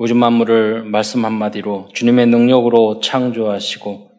[0.00, 4.10] 우주 만물을 말씀 한마디로 주님의 능력으로 창조하시고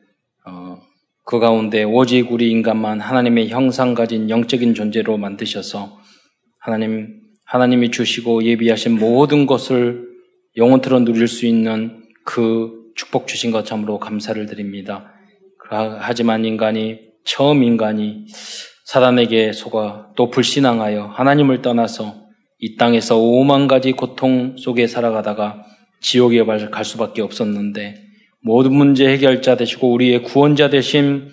[0.45, 0.77] 어,
[1.23, 5.97] 그 가운데 오직 우리 인간만 하나님의 형상 가진 영적인 존재로 만드셔서
[6.59, 10.09] 하나님 하나님이 주시고 예비하신 모든 것을
[10.57, 15.14] 영원토록 누릴 수 있는 그 축복 주신 것 참으로 감사를 드립니다.
[16.00, 18.25] 하지만 인간이 처음 인간이
[18.84, 22.29] 사단에게 속아 또 불신앙하여 하나님을 떠나서
[22.59, 25.63] 이 땅에서 오만 가지 고통 속에 살아가다가
[26.01, 27.95] 지옥에 갈 수밖에 없었는데
[28.41, 31.29] 모든 문제 해결자 되시고 우리의 구원자 되신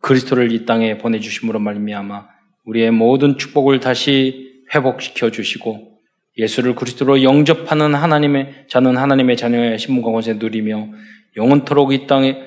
[0.00, 2.26] 그리스도를 이 땅에 보내주심으로 말미암아
[2.64, 5.98] 우리의 모든 축복을 다시 회복시켜 주시고
[6.38, 10.88] 예수를 그리스도로 영접하는 하나님의 자는 하나님의 자녀의 신문과 권세 누리며
[11.36, 12.38] 영원토록 이 땅에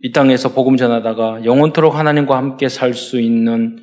[0.00, 3.78] 이 땅에서 복음 전하다가 영원토록 하나님과 함께 살 수 있는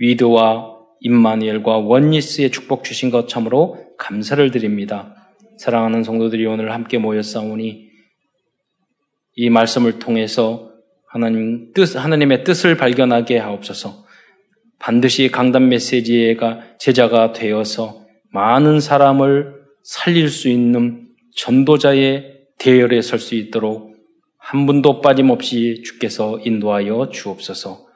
[0.00, 5.14] 위드와 임마니엘과 원니스의 축복 주신 것 참으로 감사를 드립니다.
[5.58, 7.88] 사랑하는 성도들이 오늘 함께 모였사오니
[9.36, 10.72] 이 말씀을 통해서
[11.06, 14.04] 하나님 뜻, 하나님의 뜻을 발견하게 하옵소서.
[14.78, 23.96] 반드시 강단 메시지가 제자가 되어서 많은 사람을 살릴 수 있는 전도자의 대열에 설 수 있도록
[24.36, 27.87] 한 분도 빠짐없이 주께서 인도하여 주옵소서.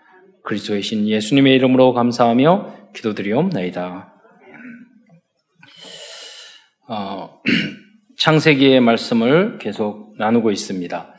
[0.44, 4.12] 그리스도의 신 예수님의 이름으로 감사하며 기도드리옵나이다.
[6.88, 7.40] 어,
[8.18, 11.14] 창세기의 말씀을 계속 나누고 있습니다.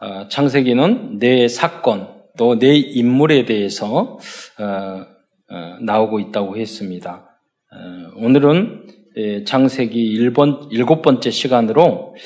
[0.00, 4.18] 어, 창세기는 내 사건 또 내 인물에 대해서
[4.58, 5.06] 어,
[5.50, 7.28] 어 나오고 있다고 했습니다.
[7.72, 12.16] 어, 오늘은 예, 창세기 1번, 일곱 번째 시간으로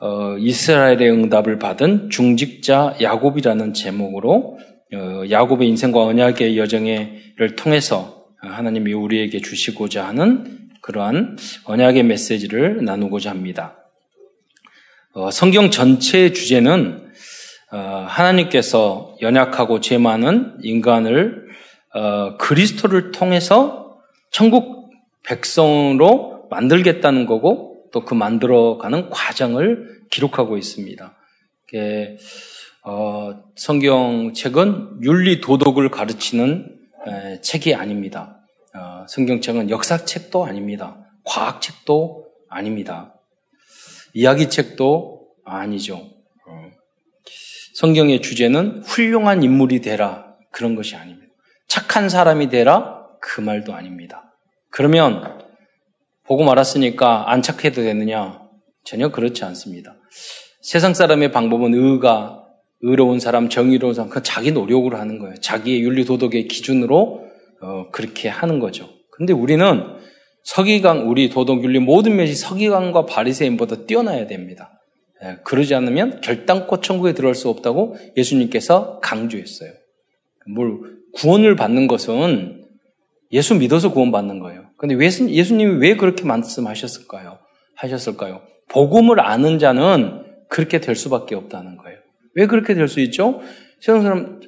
[0.00, 4.58] 어, 이스라엘의 응답을 받은 중직자 야곱이라는 제목으로
[4.92, 13.76] 야곱의 인생과 언약의 여정을 통해서 하나님이 우리에게 주시고자 하는 그러한 언약의 메시지를 나누고자 합니다.
[15.12, 17.10] 어, 성경 전체의 주제는
[17.72, 21.46] 어, 하나님께서 연약하고 죄 많은 인간을
[21.94, 23.98] 어, 그리스도를 통해서
[24.30, 24.90] 천국
[25.24, 31.16] 백성으로 만들겠다는 거고 또 그 만들어가는 과정을 기록하고 있습니다.
[33.56, 36.78] 성경책은 윤리 도덕을 가르치는
[37.42, 38.40] 책이 아닙니다.
[38.74, 40.98] 어, 성경책은 역사책도 아닙니다.
[41.24, 43.14] 과학책도 아닙니다.
[44.14, 45.96] 이야기책도 아니죠.
[45.96, 46.70] 어,
[47.74, 51.32] 성경의 주제는 훌륭한 인물이 되라 그런 것이 아닙니다.
[51.66, 54.34] 착한 사람이 되라 그 말도 아닙니다.
[54.70, 55.40] 그러면
[56.24, 58.40] 보고 말았으니까 안 착해도 되느냐?
[58.84, 59.96] 전혀 그렇지 않습니다.
[60.62, 62.39] 세상 사람의 방법은 의가
[62.82, 65.34] 의로운 사람, 정의로운 사람, 그 자기 노력으로 하는 거예요.
[65.36, 67.24] 자기의 윤리 도덕의 기준으로
[67.62, 68.88] 어, 그렇게 하는 거죠.
[69.10, 69.82] 근데 우리는
[70.44, 74.80] 서기관, 우리 도덕 윤리 모든 면이 서기관과 바리새인보다 뛰어나야 됩니다.
[75.22, 79.70] 예, 그러지 않으면 결단코 천국에 들어갈 수 없다고 예수님께서 강조했어요.
[80.54, 80.78] 뭘
[81.12, 82.64] 구원을 받는 것은
[83.32, 84.70] 예수 믿어서 구원받는 거예요.
[84.76, 87.38] 근데 예수님이 왜 그렇게 말씀하셨을까요?
[87.76, 88.40] 하셨을까요?
[88.68, 91.98] 복음을 아는 자는 그렇게 될 수밖에 없다는 거예요.
[92.34, 93.40] 왜 그렇게 될 수 있죠?
[93.80, 94.40] 세상 사람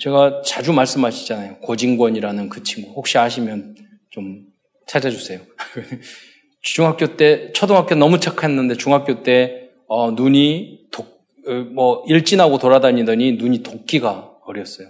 [0.00, 1.58] 제가 자주 말씀하시잖아요.
[1.58, 2.90] 고진권이라는 그 친구.
[2.92, 3.76] 혹시 아시면
[4.10, 4.46] 좀
[4.86, 5.40] 찾아주세요.
[6.62, 13.62] 중학교 때, 초등학교 너무 착했는데 중학교 때, 어, 눈이 독, 어, 뭐, 일진하고 돌아다니더니 눈이
[13.62, 14.88] 도끼가 어렸어요.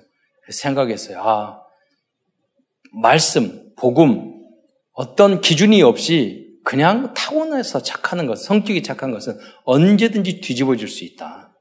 [0.49, 1.21] 생각했어요.
[1.21, 1.63] 아,
[2.93, 4.35] 말씀, 복음,
[4.93, 11.52] 어떤 기준이 없이 그냥 타고나서 착하는 것, 성격이 착한 것은 언제든지 뒤집어질 수 있다.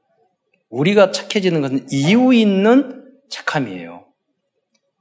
[0.72, 4.06] 우리가 착해지는 것은 이유 있는 착함이에요.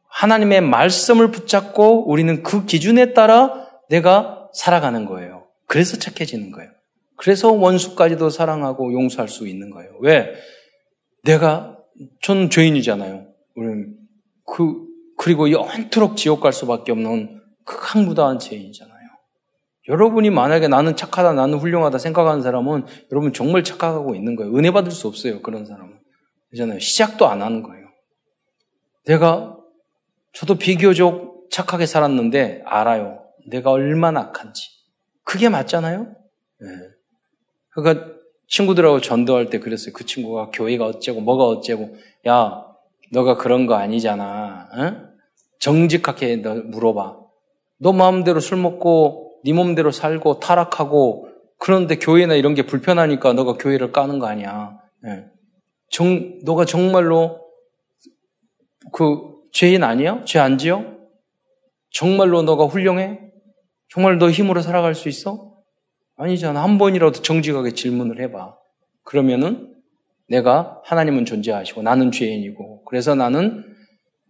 [0.08, 5.48] 하나님의 말씀을 붙잡고 우리는 그 기준에 따라 내가 살아가는 거예요.
[5.66, 6.70] 그래서 착해지는 거예요.
[7.16, 9.92] 그래서 원수까지도 사랑하고 용서할 수 있는 거예요.
[10.02, 10.34] 왜?
[11.24, 11.78] 내가,
[12.22, 13.28] 전 죄인이잖아요.
[13.56, 13.96] 우리는
[14.46, 14.86] 그,
[15.18, 18.91] 그리고 영원토록 지옥 갈 수밖에 없는 극악무다한 죄인이잖아요.
[19.92, 24.56] 여러분이 만약에 나는 착하다, 나는 훌륭하다 생각하는 사람은 여러분 정말 착각하고 있는 거예요.
[24.56, 25.42] 은혜 받을 수 없어요.
[25.42, 26.00] 그런 사람은.
[26.50, 26.80] 그잖아요.
[26.80, 27.88] 시작도 안 하는 거예요.
[29.06, 29.58] 내가
[30.32, 33.20] 저도 비교적 착하게 살았는데 알아요.
[33.50, 34.70] 내가 얼마나 악한지.
[35.26, 36.04] 그게 맞잖아요?
[36.04, 36.68] 네.
[37.74, 38.08] 그러니까
[38.48, 39.94] 친구들하고 전도할 때 그랬어요.
[39.94, 41.98] 그 친구가 교회가 어째고 뭐가 어째고
[42.28, 42.66] 야
[43.12, 44.70] 너가 그런 거 아니잖아.
[44.76, 45.10] 응?
[45.60, 47.18] 정직하게 너 물어봐.
[47.80, 51.28] 너 마음대로 술 먹고 네 몸대로 살고 타락하고
[51.58, 54.80] 그런데 교회나 이런 게 불편하니까 너가 교회를 까는 거 아니야.
[55.04, 55.26] 네.
[55.90, 57.40] 정, 너가 정말로
[58.92, 59.20] 그
[59.52, 60.24] 죄인 아니야?
[60.26, 60.84] 죄 안 지어?
[61.92, 63.20] 정말로 너가 훌륭해?
[63.90, 65.52] 정말 너 힘으로 살아갈 수 있어?
[66.16, 66.64] 아니잖아.
[66.64, 68.56] 한 번이라도 정직하게 질문을 해봐.
[69.04, 69.76] 그러면은
[70.28, 73.66] 내가 하나님은 존재하시고 나는 죄인이고 그래서 나는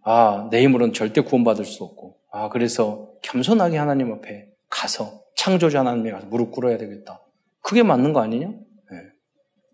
[0.04, 6.10] 아, 내 힘으로는 절대 구원받을 수 없고 아, 그래서 겸손하게 하나님 앞에 가서 창조자 하나님에
[6.10, 7.20] 가서 무릎 꿇어야 되겠다.
[7.60, 8.48] 그게 맞는 거 아니냐?
[8.48, 8.98] 네.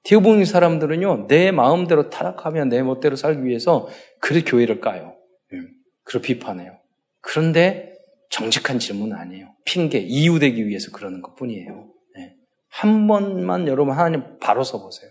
[0.03, 3.89] 대부분의 사람들은요, 내 마음대로 타락하면 내 멋대로 살기 위해서
[4.21, 5.15] 그래 교회를 까요.
[5.53, 5.61] 네.
[6.03, 6.79] 그리고 비판해요.
[7.21, 7.95] 그런데
[8.29, 9.55] 정직한 질문은 아니에요.
[9.65, 11.91] 핑계, 이유되기 위해서 그러는 것 뿐이에요.
[12.17, 12.35] 네.
[12.69, 15.11] 한 번만 여러분 하나님 바로 서보세요.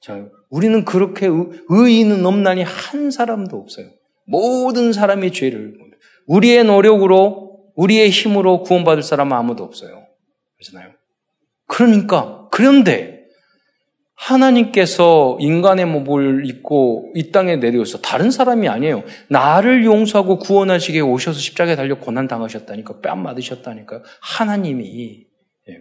[0.00, 1.28] 자, 우리는 그렇게
[1.68, 3.88] 의인은 없나니 한 사람도 없어요.
[4.26, 5.78] 모든 사람이 죄를
[6.26, 10.06] 우리의 노력으로 우리의 힘으로 구원받을 사람은 아무도 없어요.
[10.56, 10.92] 그렇잖아요.
[11.66, 13.24] 그러니까 그런데
[14.14, 19.02] 하나님께서 인간의 몸을 입고 이 땅에 내려오셔서 다른 사람이 아니에요.
[19.28, 25.26] 나를 용서하고 구원하시게 오셔서 십자가에 달려 고난 당하셨다니까 뺨 맞으셨다니까 하나님이
[25.68, 25.78] 예,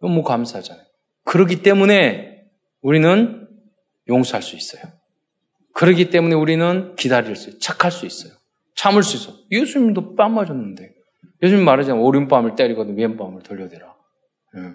[0.00, 0.84] 너무 감사하잖아요.
[1.24, 2.42] 그렇기 때문에
[2.80, 3.48] 우리는
[4.08, 4.82] 용서할 수 있어요.
[5.72, 7.58] 그렇기 때문에 우리는 기다릴 수, 있어요.
[7.60, 8.32] 착할 수 있어요.
[8.76, 9.36] 참을 수 있어.
[9.50, 10.93] 예수님도 뺨 맞았는데.
[11.44, 13.94] 예수님 말하자면 오른밤을 때리거든 왼밤을 돌려대라.
[14.56, 14.72] 예.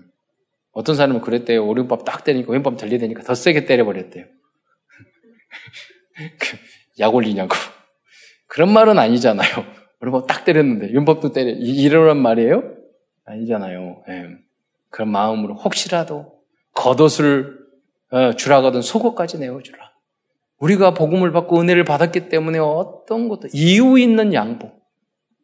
[0.71, 1.67] 어떤 사람은 그랬대요.
[1.67, 4.25] 오른밤 딱 때리니까 왼밤 돌려대니까 더 세게 때려버렸대요.
[6.39, 6.57] 그,
[6.99, 7.55] 약 올리냐고.
[8.47, 9.49] 그런 말은 아니잖아요.
[9.99, 11.51] 오른밤 딱 때렸는데 왼밤도 때려.
[11.51, 12.75] 이러란 말이에요?
[13.25, 14.03] 아니잖아요.
[14.09, 14.27] 예.
[14.89, 16.39] 그런 마음으로 혹시라도
[16.75, 17.57] 겉옷을
[18.11, 19.89] 어, 주라거든 속옷까지 내어주라.
[20.59, 24.71] 우리가 복음을 받고 은혜를 받았기 때문에 어떤 것도 이유 있는 양보,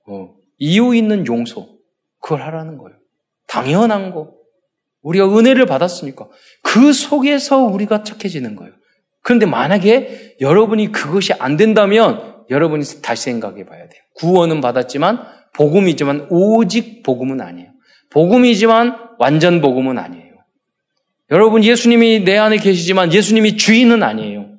[0.07, 1.67] 어, 이유 있는 용서,
[2.19, 2.97] 그걸 하라는 거예요.
[3.47, 4.33] 당연한 거.
[5.01, 6.27] 우리가 은혜를 받았으니까
[6.63, 8.73] 그 속에서 우리가 착해지는 거예요.
[9.21, 14.01] 그런데 만약에 여러분이 그것이 안 된다면 여러분이 다시 생각해 봐야 돼요.
[14.15, 15.23] 구원은 받았지만
[15.53, 17.71] 복음이지만 오직 복음은 아니에요.
[18.09, 20.35] 복음이지만 완전 복음은 아니에요.
[21.31, 24.55] 여러분 예수님이 내 안에 계시지만 예수님이 주인은 아니에요.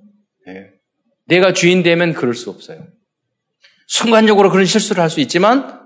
[1.26, 2.86] 내가 주인 되면 그럴 수 없어요.
[3.88, 5.85] 순간적으로 그런 실수를 할 수 있지만,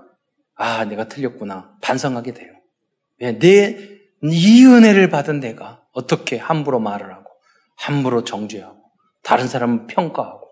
[0.61, 1.75] 아, 내가 틀렸구나.
[1.81, 2.53] 반성하게 돼요.
[3.19, 3.37] 왜?
[3.39, 3.77] 내,
[4.23, 7.31] 이 은혜를 받은 내가 어떻게 함부로 말을 하고,
[7.75, 8.77] 함부로 정죄하고,
[9.23, 10.47] 다른 사람은 평가하고,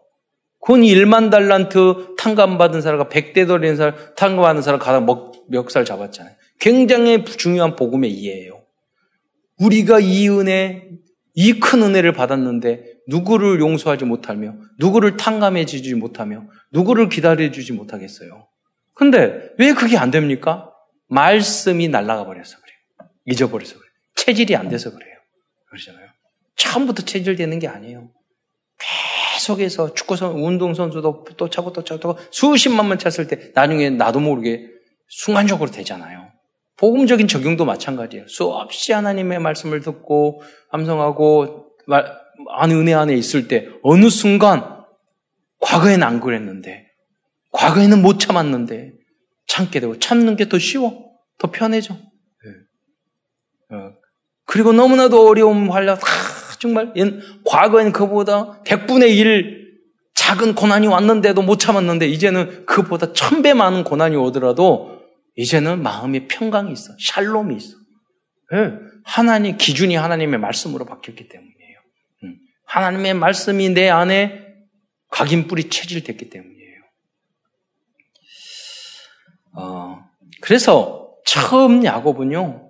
[0.60, 5.06] 군 1만 달란트 탕감받은 사람과 100대 돌리는 사람, 탕감받은 사람 가다
[5.48, 6.36] 멱살 잡았잖아요.
[6.60, 8.64] 굉장히 중요한 복음의 이해예요.
[9.60, 10.90] 우리가 이 은혜,
[11.36, 18.48] 이 큰 은혜를 받았는데 누구를 용서하지 못하며 누구를 탕감해 주지 못하며 누구를 기다려 주지 못하겠어요.
[19.00, 20.74] 근데 왜 그게 안 됩니까?
[21.08, 23.10] 말씀이 날아가 버려서 그래요.
[23.28, 23.92] 잊어버려서 그래요.
[24.16, 25.16] 체질이 안 돼서 그래요.
[25.70, 26.10] 그러잖아요.
[26.58, 28.10] 처음부터 체질되는 게 아니에요.
[29.38, 34.68] 계속해서 축구선 운동선수도 또 차고 또 차고 또 수십만만 찼을 때 나중에 나도 모르게
[35.08, 36.34] 순간적으로 되잖아요.
[36.76, 38.28] 복음적인 적용도 마찬가지예요.
[38.28, 40.42] 수없이 하나님의 말씀을 듣고
[40.72, 41.68] 함성하고
[42.50, 44.84] 안 은혜 안에 있을 때 어느 순간
[45.62, 46.89] 과거에는 안 그랬는데
[47.52, 48.94] 과거에는 못 참았는데
[49.48, 53.76] 참게 되고 참는 게 더 쉬워 더 편해져 네.
[53.76, 53.94] 어.
[54.46, 55.98] 그리고 너무나도 어려움 활려 아,
[56.60, 56.94] 정말
[57.46, 59.60] 과거에는 그보다 100분의 1
[60.16, 65.00] 작은 고난이 왔는데도 못 참았는데 이제는 그보다 천배 많은 고난이 오더라도
[65.36, 67.78] 이제는 마음의 평강이 있어 샬롬이 있어
[68.52, 68.74] 네.
[69.06, 71.60] 하나님 기준이 하나님의 말씀으로 바뀌었기 때문에
[72.70, 74.46] 하나님의 말씀이 내 안에
[75.10, 76.59] 각인뿔이 체질됐기 때문이에요.
[79.54, 80.00] 어,
[80.42, 82.70] 그래서 처음 야곱은요,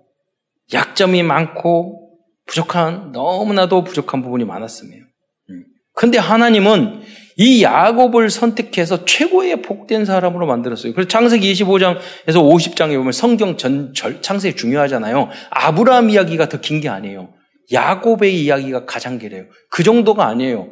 [0.74, 2.10] 약점이 많고
[2.46, 5.06] 부족한, 너무나도 부족한 부분이 많았습니다.
[5.50, 5.66] 음.
[5.94, 7.02] 근데 하나님은
[7.38, 10.94] 이 야곱을 선택해서 최고의 복된 사람으로 만들었어요.
[10.94, 15.30] 그래서 창세기 25장에서 50장에 보면 성경 전, 절, 창세기 중요하잖아요.
[15.52, 17.34] 아브라함 이야기가 더 긴 게 아니에요.
[17.72, 19.46] 야곱의 이야기가 가장 길어요.
[19.70, 20.72] 그 정도가 아니에요.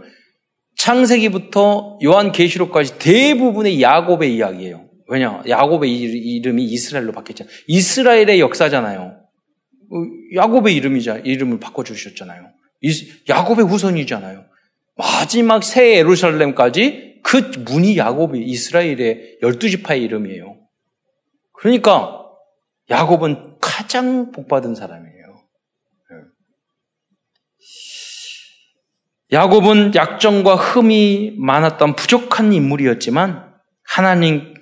[0.77, 4.86] 창세기부터 요한계시록까지 대부분의 야곱의 이야기예요.
[5.07, 5.41] 왜냐?
[5.47, 7.55] 야곱의 이름이 이스라엘로 바뀌었잖아요.
[7.67, 9.01] 이스라엘의 역사잖아요.
[9.01, 9.95] 어,
[10.35, 12.51] 야곱의 이름이자 이름을 바꿔 주셨잖아요.
[13.29, 14.45] 야곱의 후손이잖아요.
[14.95, 20.57] 마지막 새 예루살렘까지 그 문이 야곱이 이스라엘의 열두 지파의 이름이에요.
[21.53, 22.23] 그러니까
[22.89, 25.17] 야곱은 가장 복받은 사람이에요.
[29.31, 34.53] 야곱은 약점과 흠이 많았던 부족한 인물이었지만 하나님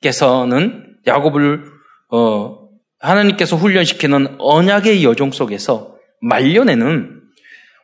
[0.00, 1.64] 께서는 야곱을
[2.10, 7.20] 어, 하나님께서 훈련시키는 언약의 여정 속에서 말년에는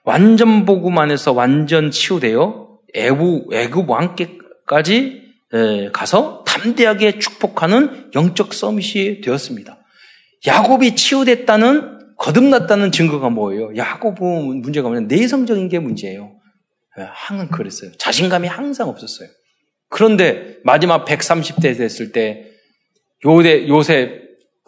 [0.05, 5.23] 완전 복음 안에서 완전 치유되어 애굽 왕께까지
[5.93, 9.79] 가서 담대하게 축복하는 영적 서밋이 되었습니다.
[10.47, 13.77] 야곱이 치유됐다는 거듭났다는 증거가 뭐예요?
[13.77, 15.07] 야고보 문제가 뭐냐?
[15.09, 16.33] 내성적인 게 문제예요.
[16.99, 17.93] 예, 항상 그랬어요.
[17.99, 19.29] 자신감이 항상 없었어요.
[19.93, 22.47] 그런데 마지막 130대 됐을 때
[23.27, 24.23] 요대, 요셉,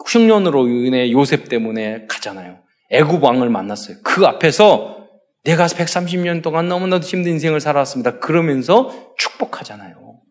[0.05, 2.59] 흉년으로 인해 요셉 때문에 가잖아요.
[2.91, 3.97] 애굽 왕을 만났어요.
[4.03, 5.07] 그 앞에서
[5.43, 8.19] 내가 130년 동안 너무나도 힘든 인생을 살았습니다.
[8.19, 10.21] 그러면서 축복하잖아요.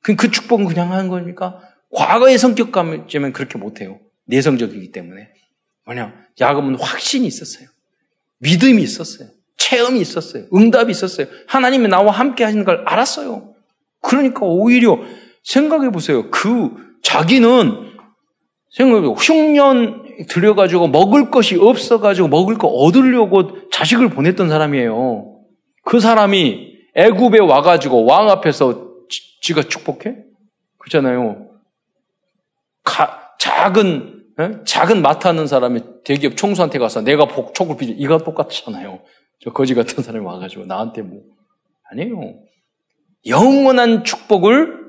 [0.00, 1.60] 그, 그 축복은 그냥 하는 겁니까?
[1.92, 3.98] 과거의 성격감이면 그렇게 못해요.
[4.26, 5.28] 내성적이기 때문에.
[5.86, 7.66] 뭐냐, 야곱은 확신이 있었어요.
[8.38, 9.28] 믿음이 있었어요.
[9.56, 10.44] 체험이 있었어요.
[10.54, 11.26] 응답이 있었어요.
[11.48, 13.55] 하나님이 나와 함께 하시는 걸 알았어요.
[14.06, 15.00] 그러니까 오히려
[15.42, 16.30] 생각해 보세요.
[16.30, 16.70] 그
[17.02, 17.94] 자기는
[18.70, 25.40] 생각해 흉년 들여가지고 먹을 것이 없어가지고 먹을 거 얻으려고 자식을 보냈던 사람이에요.
[25.82, 28.86] 그 사람이 애굽에 와가지고 왕 앞에서
[29.40, 30.16] 지, 가 축복해?
[30.78, 31.48] 그렇잖아요.
[32.82, 34.50] 가, 작은 에?
[34.64, 39.00] 작은 맡하는 사람이 대기업 총수한테 가서 내가 복촉을 빌려 이거 똑같잖아요.
[39.40, 41.22] 저 거지 같은 사람이 와가지고 나한테 뭐
[41.90, 42.45] 아니에요.
[43.26, 44.86] 영원한 축복을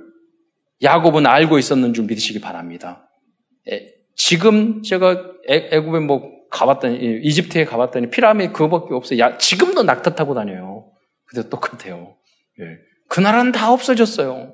[0.82, 3.10] 야곱은 알고 있었는 줄 믿으시기 바랍니다.
[3.70, 9.20] 에, 지금 제가 애, 굽에 뭐 가봤더니 이집트에 가봤더니 피라미드 그거밖에 없어요.
[9.20, 10.91] 야, 지금도 낙타 타고 다녀요.
[11.25, 12.15] 근데 똑같아요.
[12.60, 12.65] 예.
[13.08, 14.53] 그 나라는 다 없어졌어요.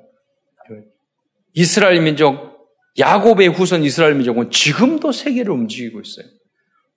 [1.52, 6.26] 이스라엘 민족, 야곱의 후손 이스라엘 민족은 지금도 세계를 움직이고 있어요.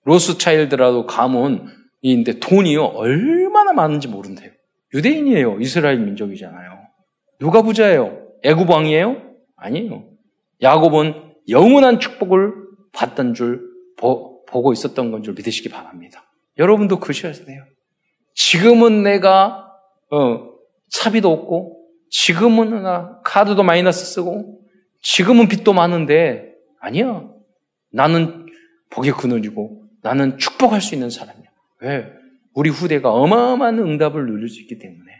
[0.04, 4.50] 로스차일드라도 가문인데 돈이요 얼마나 많은지 모른대요.
[4.94, 5.60] 유대인이에요.
[5.60, 6.77] 이스라엘 민족이잖아요.
[7.38, 8.26] 누가 부자예요?
[8.42, 9.22] 애굽 왕이에요?
[9.56, 10.04] 아니에요.
[10.62, 12.52] 야곱은 영원한 축복을
[12.92, 13.62] 받던 줄
[13.96, 16.24] 보, 고 있었던 건 줄 믿으시기 바랍니다.
[16.58, 17.64] 여러분도 그러셔야 돼요.
[18.34, 19.66] 지금은 내가
[20.10, 20.48] 어,
[20.90, 24.60] 차비도 없고 지금은 나 카드도 마이너스 쓰고
[25.02, 27.28] 지금은 빚도 많은데 아니야.
[27.92, 28.46] 나는
[28.90, 31.48] 복이 그늘이고 나는 축복할 수 있는 사람이야.
[31.82, 32.06] 왜?
[32.54, 35.12] 우리 후대가 어마어마한 응답을 누릴 수 있기 때문에.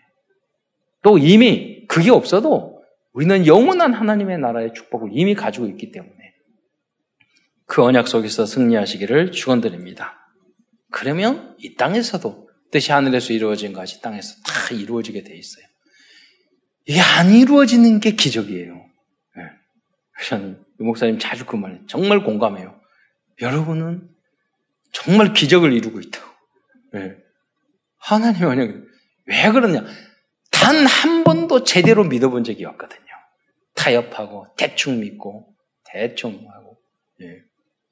[1.02, 6.14] 또 이미 그게 없어도 우리는 영원한 하나님의 나라의 축복을 이미 가지고 있기 때문에
[7.66, 10.32] 그 언약 속에서 승리하시기를 축원드립니다.
[10.90, 15.64] 그러면 이 땅에서도 뜻이 하늘에서 이루어진 것이 땅에서 다 이루어지게 돼 있어요.
[16.86, 18.74] 이게 안 이루어지는 게 기적이에요.
[18.74, 19.42] 네.
[20.26, 22.78] 저는 유 목사님 자주 그 말에 정말 공감해요.
[23.40, 24.08] 여러분은
[24.92, 26.26] 정말 기적을 이루고 있다고.
[26.94, 27.16] 네.
[27.98, 28.70] 하나님 언약
[29.26, 29.84] 왜 그러냐?
[30.68, 33.06] 단 한 번도 제대로 믿어본 적이 없거든요.
[33.74, 36.78] 타협하고 대충 믿고 대충 하고.
[37.18, 37.38] 네.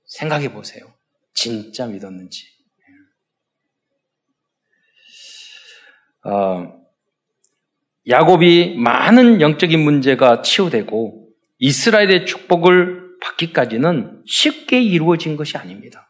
[0.04, 0.84] 생각해 보세요.
[1.32, 2.44] 진짜 믿었는지.
[6.24, 6.66] 어,
[8.08, 16.08] 야곱이 많은 영적인 문제가 치유되고 이스라엘의 축복을 받기까지는 쉽게 이루어진 것이 아닙니다.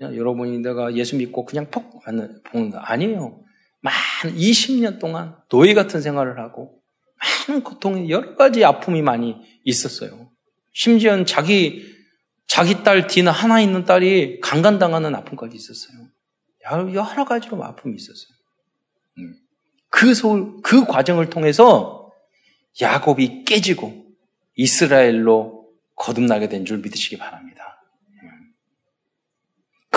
[0.00, 2.02] 여러분이 내가 예수 믿고 그냥 퍽
[2.50, 2.82] 보는다.
[2.84, 3.44] 아니에요.
[3.80, 6.80] 많은 20년 동안 노예 같은 생활을 하고
[7.48, 10.30] 많은 고통이 여러 가지 아픔이 많이 있었어요.
[10.72, 11.96] 심지어는 자기
[12.46, 16.08] 자기 딸 디나 하나 있는 딸이 강간당하는 아픔까지 있었어요.
[16.94, 18.36] 여러 가지로 아픔이 있었어요.
[19.18, 19.34] 음.
[19.90, 22.10] 그 소, 그 과정을 통해서
[22.80, 24.06] 야곱이 깨지고
[24.54, 27.77] 이스라엘로 거듭나게 된 줄 믿으시기 바랍니다.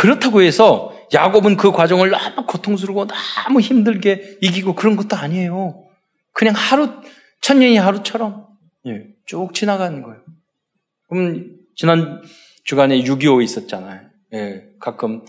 [0.02, 0.08] 음.
[0.08, 5.84] 그렇다고 해서 야곱은 그 과정을 너무 고통스럽고 너무 힘들게 이기고 그런 것도 아니에요.
[6.34, 6.90] 그냥 하루,
[7.42, 8.48] 천년이 하루처럼
[8.88, 10.22] 예, 쭉 지나가는 거예요.
[11.08, 12.22] 그럼 지난
[12.64, 14.02] 주간에 6.25 있었잖아요.
[14.34, 15.24] 예, 가끔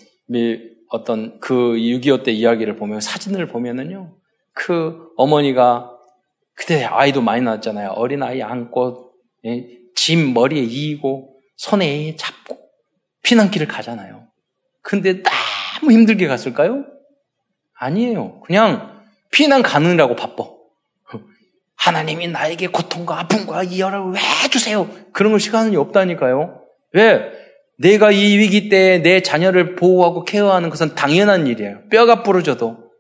[0.88, 4.14] 어떤 그 6.25 때 이야기를 보면 사진을 보면은요,
[4.52, 5.90] 그 어머니가
[6.54, 7.90] 그때 아이도 많이 낳았잖아요.
[7.90, 9.12] 어린 아이 안고
[9.46, 12.58] 예, 짐 머리에 이고 손에 잡고
[13.22, 14.31] 피난길을 가잖아요.
[14.82, 16.84] 근데 너무 힘들게 갔을까요?
[17.74, 18.40] 아니에요.
[18.40, 20.44] 그냥 피난 가느라고 바빠.
[21.76, 24.20] 하나님이 나에게 고통과 아픔과 이열을 왜
[24.50, 24.88] 주세요?
[25.12, 26.60] 그런 걸 시간이 없다니까요.
[26.92, 27.32] 왜?
[27.78, 31.88] 내가 이 위기 때 내 자녀를 보호하고 케어하는 것은 당연한 일이에요.
[31.88, 32.90] 뼈가 부러져도.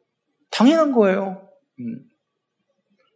[0.50, 1.48] 당연한 거예요.
[1.78, 2.00] 음.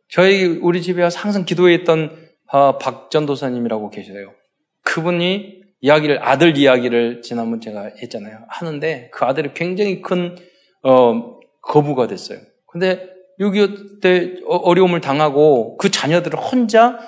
[0.09, 4.33] 저희, 우리 집에 항상 기도했던 어, 박전도사님이라고 계셔요.
[4.83, 8.39] 그분이 이야기를, 아들 이야기를 지난번 제가 했잖아요.
[8.49, 10.37] 하는데 그 아들이 굉장히 큰,
[10.83, 12.39] 어, 거부가 됐어요.
[12.67, 13.09] 근데
[13.41, 16.99] 6.25 때 어, 어려움을 당하고 그 자녀들을 혼자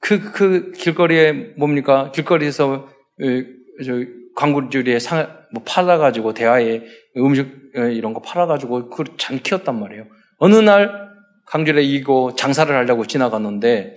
[0.00, 2.10] 그, 그 길거리에 뭡니까?
[2.12, 2.88] 길거리에서
[3.84, 3.92] 저
[4.34, 6.82] 광고줄에 상, 뭐 팔아가지고 대하에
[7.16, 10.06] 음식 이런 거 팔아가지고 그걸 잘 키웠단 말이에요.
[10.38, 11.12] 어느 날
[11.46, 13.96] 강줄에 이고 장사를 하려고 지나갔는데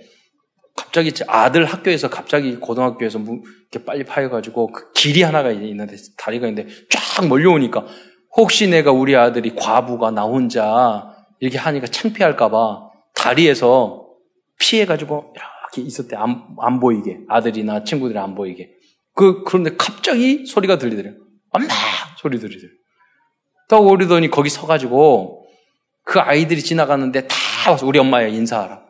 [0.76, 7.26] 갑자기 아들 학교에서 갑자기 고등학교에서 이렇게 빨리 파여가지고 그 길이 하나가 있는데 다리가 있는데 쫙
[7.26, 7.86] 몰려오니까
[8.36, 14.06] 혹시 내가 우리 아들이 과부가 나 혼자 이렇게 하니까 창피할까봐 다리에서
[14.58, 15.34] 피해가지고
[15.76, 16.16] 이렇게 있었대.
[16.16, 17.20] 안, 안 보이게.
[17.28, 18.70] 아들이나 친구들이 안 보이게.
[19.14, 21.14] 그, 그런데 갑자기 소리가 들리더래요.
[21.50, 21.68] 엄마!
[22.18, 22.70] 소리 들리더래요.
[23.68, 25.46] 딱 오르더니 거기 서가지고
[26.04, 28.84] 그 아이들이 지나가는데 다 와서 우리 엄마야 인사하라.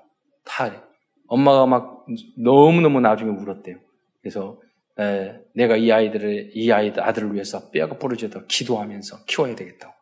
[0.45, 0.86] 다
[1.29, 2.07] 엄마가 막
[2.39, 3.77] 너무너무 나중에 울었대요.
[4.21, 4.61] 그래서
[4.99, 9.93] 에, 내가 이 아이들을 이 아이들 아들을 위해서 뼈가 부러져도 기도하면서 키워야 되겠다고.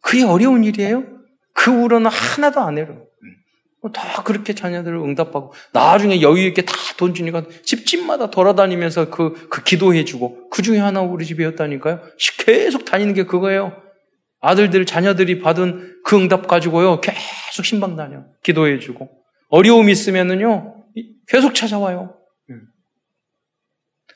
[0.00, 1.04] 그게 어려운 일이에요?
[1.52, 3.06] 그 울어는 하나도 안 해요.
[3.22, 3.90] 음.
[3.92, 10.50] 다 그렇게 자녀들을 응답하고 나중에 여유 있게 다 돈 주니까 집집마다 돌아다니면서 그, 그 기도해주고
[10.50, 12.00] 그 중에 하나 우리 집이었다니까요.
[12.38, 13.80] 계속 다니는 게 그거예요.
[14.40, 19.08] 아들들 자녀들이 받은 그 응답 가지고요 계속 신방 다녀 기도해주고
[19.54, 20.74] 어려움 있으면은요
[21.28, 22.16] 계속 찾아와요.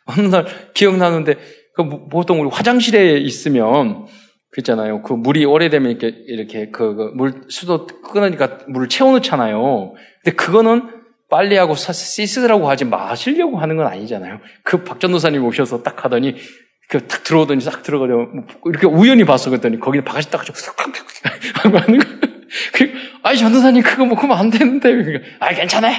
[0.06, 1.36] 어느 날 기억나는데
[1.74, 4.06] 그 보통 우리 화장실에 있으면
[4.50, 5.02] 그렇잖아요.
[5.02, 9.94] 그 물이 오래되면 이렇게 이렇게 그물 그 수도 끊으니까 물을 채워놓잖아요.
[10.24, 10.90] 근데 그거는
[11.30, 14.40] 빨리하고 씻으라고 하지 마시려고 하는 건 아니잖아요.
[14.64, 16.34] 그 박 전도사님 오셔서 딱 하더니
[16.88, 18.26] 그딱 들어오더니 싹 들어가려
[18.64, 22.06] 이렇게 우연히 봤어 그랬더니 거기 바가지 딱 하고 하는 거.
[23.28, 25.22] 그, 아이 전도사님 그거 먹으면 안 되는데.
[25.38, 25.90] 아 괜찮아.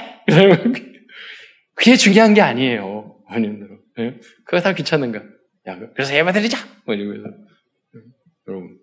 [1.76, 3.18] 그게 중요한 게 아니에요.
[3.28, 3.80] 어머님들은.
[3.98, 4.20] 네?
[4.46, 5.22] 그거 다 귀찮은가?
[5.68, 6.58] 야, 그래서 예배 드리자!
[6.86, 7.30] 뭐 이러면서.
[8.48, 8.80] 여러분.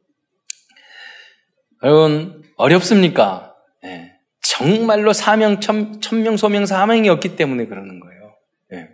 [1.83, 3.55] 여러분, 어렵습니까?
[3.83, 4.13] 네.
[4.41, 8.37] 정말로 사명, 천, 천명, 소명, 사명이 없기 때문에 그러는 거예요.
[8.71, 8.89] 네.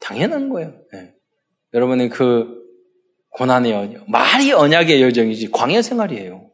[0.00, 0.74] 당연한 거예요.
[0.92, 1.14] 네.
[1.72, 2.62] 여러분의 그
[3.30, 6.45] 고난의 언약, 말이 언약의 여정이지 광야 생활이에요.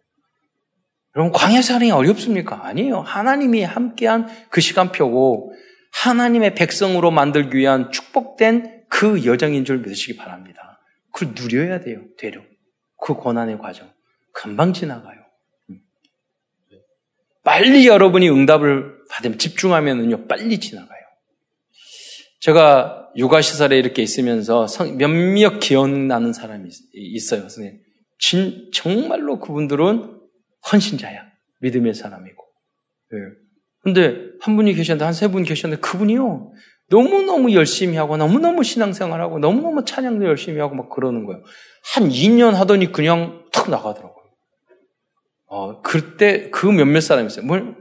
[1.14, 2.64] 여러분, 광야 생활이 어렵습니까?
[2.64, 3.00] 아니에요.
[3.00, 5.52] 하나님이 함께한 그 시간표고,
[5.92, 10.80] 하나님의 백성으로 만들기 위한 축복된 그 여정인 줄 믿으시기 바랍니다.
[11.12, 12.40] 그걸 누려야 돼요, 되려.
[12.98, 13.90] 그 고난의 과정.
[14.32, 15.18] 금방 지나가요.
[15.68, 15.80] 음.
[17.44, 21.02] 빨리 여러분이 응답을 받으면 집중하면은요, 빨리 지나가요.
[22.40, 27.46] 제가 육아시설에 이렇게 있으면서 몇몇 기억나는 사람이 있어요.
[28.18, 30.21] 진, 정말로 그분들은
[30.70, 31.22] 헌신자야.
[31.60, 32.44] 믿음의 사람이고.
[33.10, 33.18] 네.
[33.82, 36.52] 근데 한 분이 계셨는데, 한 세 분 계셨는데, 그분이요.
[36.90, 41.42] 너무너무 열심히 하고 너무너무 신앙생활하고 너무너무 찬양도 열심히 하고 막 그러는 거예요.
[41.94, 44.24] 한 2년 하더니 그냥 탁 나가더라고요.
[45.46, 47.46] 어, 그때 그 몇몇 사람이 있어요.
[47.46, 47.76] 뭘,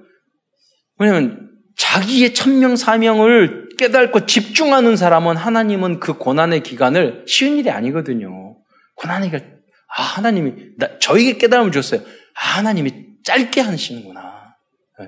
[0.97, 8.57] 뭐냐면 자기의 천명 사명을 깨닫고 집중하는 사람은 하나님은 그 고난의 기간을 쉬운 일이 아니거든요.
[8.95, 9.59] 고난의 기간,
[9.97, 12.01] 아, 하나님이, 나, 저에게 깨달음을 줬어요.
[12.35, 14.55] 아, 하나님이 짧게 하시는구나.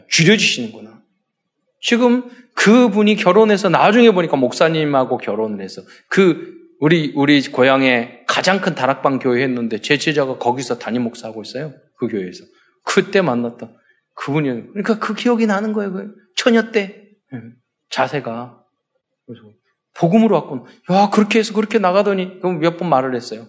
[0.09, 1.01] 줄여주시는구나.
[1.81, 9.19] 지금 그분이 결혼해서 나중에 보니까 목사님하고 결혼을 해서 그 우리 우리 고향에 가장 큰 다락방
[9.19, 11.73] 교회 했는데 제 제자가 거기서 담임 목사하고 있어요.
[11.97, 12.43] 그 교회에서
[12.85, 13.69] 그때 만났다.
[14.15, 15.91] 그분이 그러니까 그 기억이 나는 거예요.
[15.93, 17.39] 그 처녀 때 예,
[17.89, 18.63] 자세가
[19.25, 19.43] 그래서
[19.95, 20.63] 복음으로 왔군.
[20.91, 23.47] 야 그렇게 해서 그렇게 나가더니 몇 번 말을 했어요.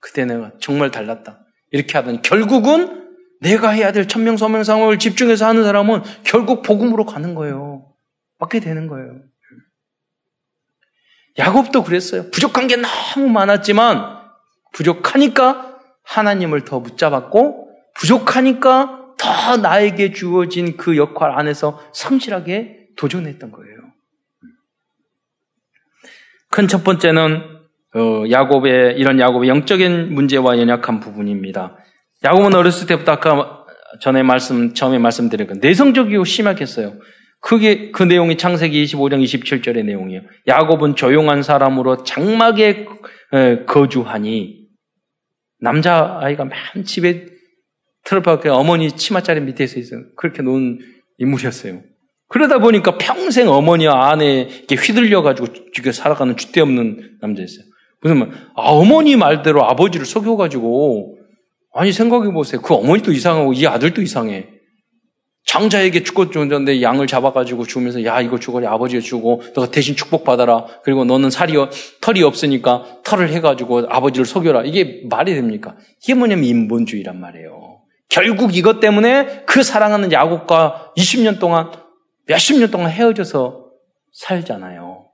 [0.00, 1.44] 그때 내가 정말 달랐다.
[1.70, 3.05] 이렇게 하더니 결국은
[3.40, 7.92] 내가 해야 될 천명 서명상을 집중해서 하는 사람은 결국 복음으로 가는 거예요.
[8.38, 9.20] 받게 되는 거예요.
[11.38, 12.30] 야곱도 그랬어요.
[12.30, 14.16] 부족한 게 너무 많았지만
[14.72, 23.76] 부족하니까 하나님을 더 붙잡았고 부족하니까 더 나에게 주어진 그 역할 안에서 성실하게 도전했던 거예요.
[26.50, 27.42] 큰 첫 번째는
[27.94, 31.76] 어, 야곱의 이런 야곱의 영적인 문제와 연약한 부분입니다.
[32.26, 33.64] 야곱은 어렸을 때부터 아까
[34.00, 36.94] 전에 말씀 처음에 말씀드린 그 내성적이고 심하겠어요.
[37.40, 40.22] 그게 그 내용이 창세기 25장 27절의 내용이에요.
[40.48, 42.86] 야곱은 조용한 사람으로 장막에
[43.66, 44.66] 거주하니
[45.60, 47.26] 남자 아이가 맨 집에
[48.04, 50.00] 트러프가 어머니 치마자리 밑에서 있어요.
[50.16, 50.80] 그렇게 노는
[51.18, 51.80] 인물이었어요.
[52.28, 57.64] 그러다 보니까 평생 어머니와 아내 이렇게 휘둘려가지고 지금 살아가는 주대 없는 남자였어요.
[58.00, 61.15] 무슨 말, 아, 어머니 말대로 아버지를 속여가지고,
[61.76, 62.60] 아니, 생각해 보세요.
[62.62, 64.48] 그 어머니도 이상하고 이 아들도 이상해.
[65.44, 70.66] 장자에게 축복 주는데 양을 잡아가지고 주면서 야 이거 주거리 아버지가 주고 너가 대신 축복 받아라.
[70.82, 71.54] 그리고 너는 살이
[72.00, 74.64] 털이 없으니까 털을 해가지고 아버지를 속여라.
[74.64, 75.76] 이게 말이 됩니까?
[76.02, 77.80] 이게 뭐냐면 인본주의란 말이에요.
[78.08, 81.70] 결국 이것 때문에 그 사랑하는 야곱과 20년 동안
[82.26, 83.66] 몇십 년 동안 헤어져서
[84.12, 85.04] 살잖아요.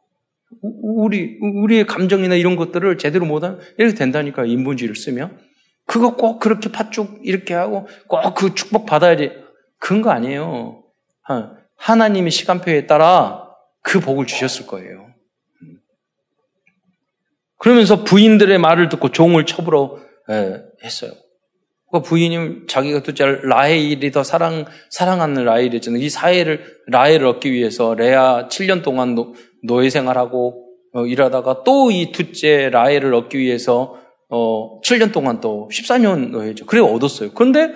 [0.63, 5.39] 우리 우리의 감정이나 이런 것들을 제대로 못하면 이렇게 된다니까 인본주의를 쓰면
[5.87, 9.33] 그거 꼭 그렇게 팥죽 이렇게 하고 꼭 그 축복 받아야지
[9.79, 10.83] 그런 거 아니에요.
[11.77, 13.49] 하나님의 시간표에 따라
[13.83, 15.09] 그 복을 주셨을 거예요.
[17.59, 21.13] 그러면서 부인들의 말을 듣고 종을 첩으로 예, 했어요.
[21.93, 26.03] 그 부인이 자기가 둘째 라헬이 더 사랑, 사랑하는 라헬이잖아요.
[26.03, 32.13] 이 사회를, 라헬을 얻기 위해서 레아 7년 동안 노, 노예 생활하고 어, 일하다가 또 이
[32.13, 34.02] 둘째 라헬을 얻기 위해서
[34.35, 36.65] 어, 7년 동안 또 14년 노예죠.
[36.65, 37.33] 그래 얻었어요.
[37.35, 37.71] 그런데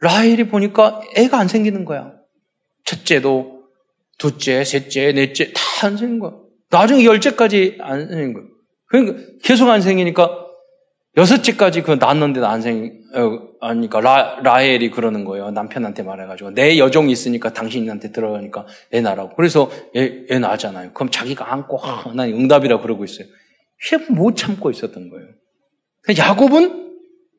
[0.00, 2.12] 라헬이 보니까 애가 안 생기는 거야.
[2.84, 3.62] 첫째도,
[4.18, 6.32] 둘째, 셋째, 넷째 다 안 생긴 거야.
[6.70, 8.44] 나중에 열째까지 안 생긴 거야.
[8.86, 10.44] 그러니까 계속 안 생기니까
[11.16, 15.50] 여섯째까지 그 낳았는데 안 생, 어, 아니까 라, 라헬이 그러는 거예요.
[15.52, 16.50] 남편한테 말해가지고.
[16.50, 19.36] 내 여종이 있으니까 당신한테 들어가니까 애 낳으라고.
[19.36, 20.92] 그래서 애, 애 낳잖아요.
[20.94, 23.28] 그럼 자기가 안고, 하, 난 응답이라 그러고 있어요.
[24.10, 25.26] 못 참고 있었던 거예요.
[26.16, 26.94] 야곱은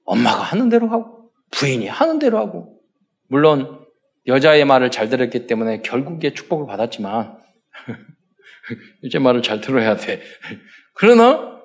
[0.06, 2.80] 엄마가 하는 대로 하고, 부인이 하는 대로 하고,
[3.28, 3.86] 물론
[4.26, 7.38] 여자의 말을 잘 들었기 때문에 결국에 축복을 받았지만,
[9.04, 10.22] 이제 말을 잘 들어야 돼.
[10.94, 11.58] 그러나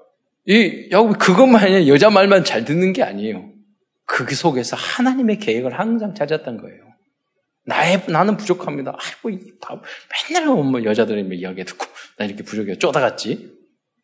[0.47, 3.53] 이 야곱이 그것만 아니라 여자 말만 잘 듣는 게 아니에요.
[4.05, 6.83] 그 속에서 하나님의 계획을 항상 찾았던 거예요.
[7.65, 8.97] 나의 나는 부족합니다.
[8.99, 9.41] 아이고
[10.29, 11.87] 맨날 뭐 여자들이 뭐 이야기 듣고
[12.19, 13.62] 나 이렇게 부족해 쪼다갔지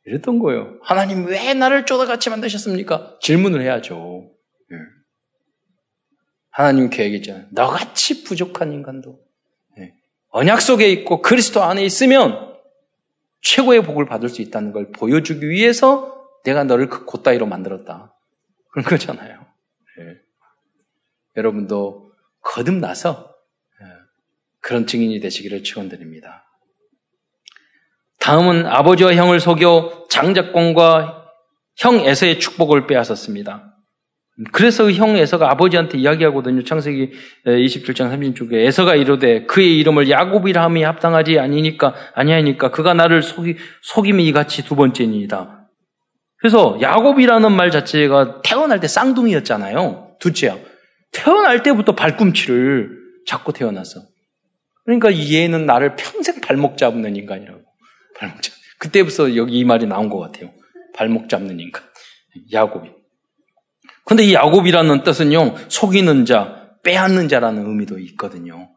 [0.08, 0.78] 이랬던 거예요.
[0.82, 3.18] 하나님 왜 나를 쪼다같이 만드셨습니까?
[3.20, 4.30] 질문을 해야죠.
[4.72, 4.76] 예.
[6.50, 7.46] 하나님 계획 있잖아요.
[7.50, 9.20] 너같이 부족한 인간도
[9.78, 9.92] 예.
[10.30, 12.56] 언약 속에 있고 그리스도 안에 있으면
[13.42, 18.14] 최고의 복을 받을 수 있다는 걸 보여주기 위해서 내가 너를 그 곧다이로 만들었다.
[18.70, 19.46] 그런 거잖아요.
[20.00, 20.16] 예.
[21.36, 23.34] 여러분도 거듭나서
[23.82, 23.86] 예.
[24.60, 26.47] 그런 증인이 되시기를 축원드립니다.
[28.28, 31.24] 다음은 아버지와 형을 속여 장작공과
[31.78, 33.74] 형 에서의 축복을 빼앗았습니다.
[34.52, 36.62] 그래서 그형 에서가 아버지한테 이야기하거든요.
[36.62, 37.12] 창세기
[37.46, 44.26] 27장 30쪽에 에서가 이르되 그의 이름을 야곱이라 함이 합당하지 아니니까 아니하니까 그가 나를 속이 속임이
[44.26, 45.70] 이같이 두 번째니이다.
[46.36, 50.16] 그래서 야곱이라는 말 자체가 태어날 때 쌍둥이였잖아요.
[50.20, 50.58] 둘째야.
[51.12, 52.90] 태어날 때부터 발꿈치를
[53.26, 54.02] 잡고 태어났어.
[54.84, 57.57] 그러니까 얘는 나를 평생 발목 잡는 인간이라고.
[58.18, 58.52] 발목 잡.
[58.78, 60.52] 그때부터 여기 이 말이 나온 것 같아요.
[60.94, 61.82] 발목 잡는 인간.
[62.52, 62.90] 야곱이.
[64.04, 68.70] 근데 이 야곱이라는 뜻은요, 속이는 자, 빼앗는 자라는 의미도 있거든요.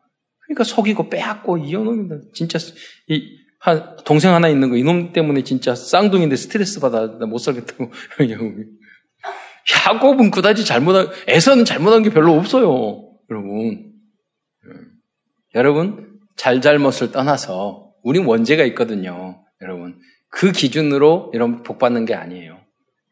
[0.46, 2.60] 그러니까 속이고 빼앗고 이놈이 진짜
[3.08, 7.92] 이 한, 동생 하나 있는 거, 이놈 때문에 진짜 쌍둥이인데 스트레스 받아, 나못 살겠다고.
[9.88, 13.08] 야곱은 그다지 잘못한, 에서는 잘못한 게 별로 없어요.
[13.30, 13.94] 여러분.
[15.54, 19.44] 여러분, 잘잘못을 떠나서, 우린 원죄가 있거든요.
[19.62, 20.00] 여러분.
[20.30, 22.58] 그 기준으로 여러분 복 받는 게 아니에요.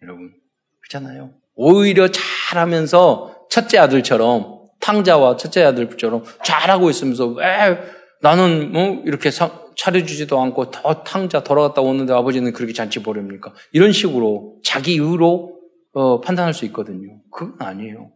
[0.01, 0.33] 여러분.
[0.81, 1.31] 그렇잖아요.
[1.55, 7.77] 오히려 잘하면서 첫째 아들처럼, 탕자와 첫째 아들처럼 잘하고 있으면서, 왜
[8.21, 9.29] 나는 뭐 이렇게
[9.77, 13.53] 차려주지도 않고 더 탕자 돌아갔다 오는데 아버지는 그렇게 잔치 보렵니까?
[13.71, 15.57] 이런 식으로 자기 이유로
[15.93, 17.21] 어, 판단할 수 있거든요.
[17.31, 18.11] 그건 아니에요.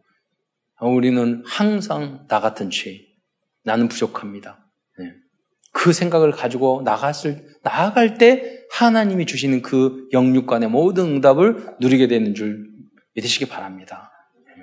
[0.80, 3.00] 우리는 항상 나 같은 죄,
[3.62, 4.63] 나는 부족합니다.
[5.74, 5.80] 네.
[5.84, 12.66] 그 생각을 가지고 나갔을 나아갈 때 하나님이 주시는 그 영육간의 모든 응답을 누리게 되는 줄
[13.14, 14.10] 믿으시기 바랍니다.
[14.46, 14.62] 네.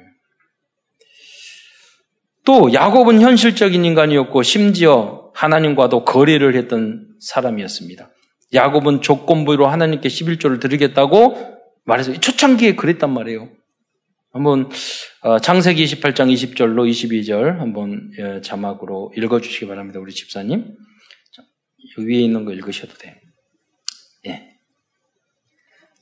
[2.45, 8.10] 또 야곱은 현실적인 인간이었고 심지어 하나님과도 거래를 했던 사람이었습니다.
[8.54, 13.50] 야곱은 조건부로 하나님께 11조를 드리겠다고 말해서 초창기에 그랬단 말이에요.
[14.34, 14.69] 한번
[15.24, 20.00] 어, 창세기 28장 20절로 22절 한번 예, 자막으로 읽어주시기 바랍니다.
[20.00, 20.78] 우리 집사님
[21.97, 23.13] 위에 있는 거 읽으셔도 돼요.
[24.27, 24.58] 예.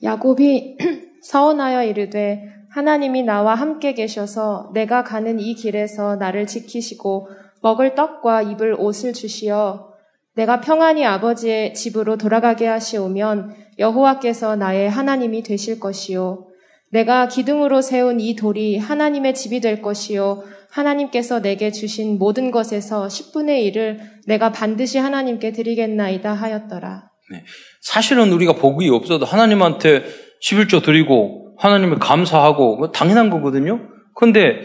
[0.02, 0.76] 야곱이
[1.22, 7.28] 서원하여 이르되 하나님이 나와 함께 계셔서 내가 가는 이 길에서 나를 지키시고
[7.62, 9.90] 먹을 떡과 입을 옷을 주시어
[10.34, 16.46] 내가 평안히 아버지의 집으로 돌아가게 하시오면 여호와께서 나의 하나님이 되실 것이요
[16.90, 23.72] 내가 기둥으로 세운 이 돌이 하나님의 집이 될 것이요 하나님께서 내게 주신 모든 것에서 10분의
[23.72, 27.10] 1을 내가 반드시 하나님께 드리겠나이다 하였더라.
[27.32, 27.44] 네.
[27.80, 30.04] 사실은 우리가 복이 없어도 하나님한테
[30.42, 33.80] 11조 드리고 하나님을 감사하고 당연한 거거든요.
[34.14, 34.62] 그런데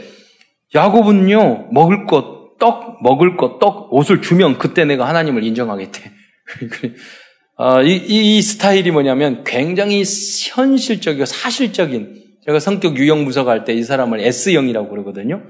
[0.73, 6.11] 야곱은요 먹을 것 떡 먹을 것, 떡 옷을 주면 그때 내가 하나님을 인정하겠대.
[7.57, 10.03] 아, 이, 이, 이, 스타일이 뭐냐면 굉장히
[10.49, 15.41] 현실적이고 사실적인 제가 성격 유형 분석할 때 이 사람을 S형이라고 그러거든요.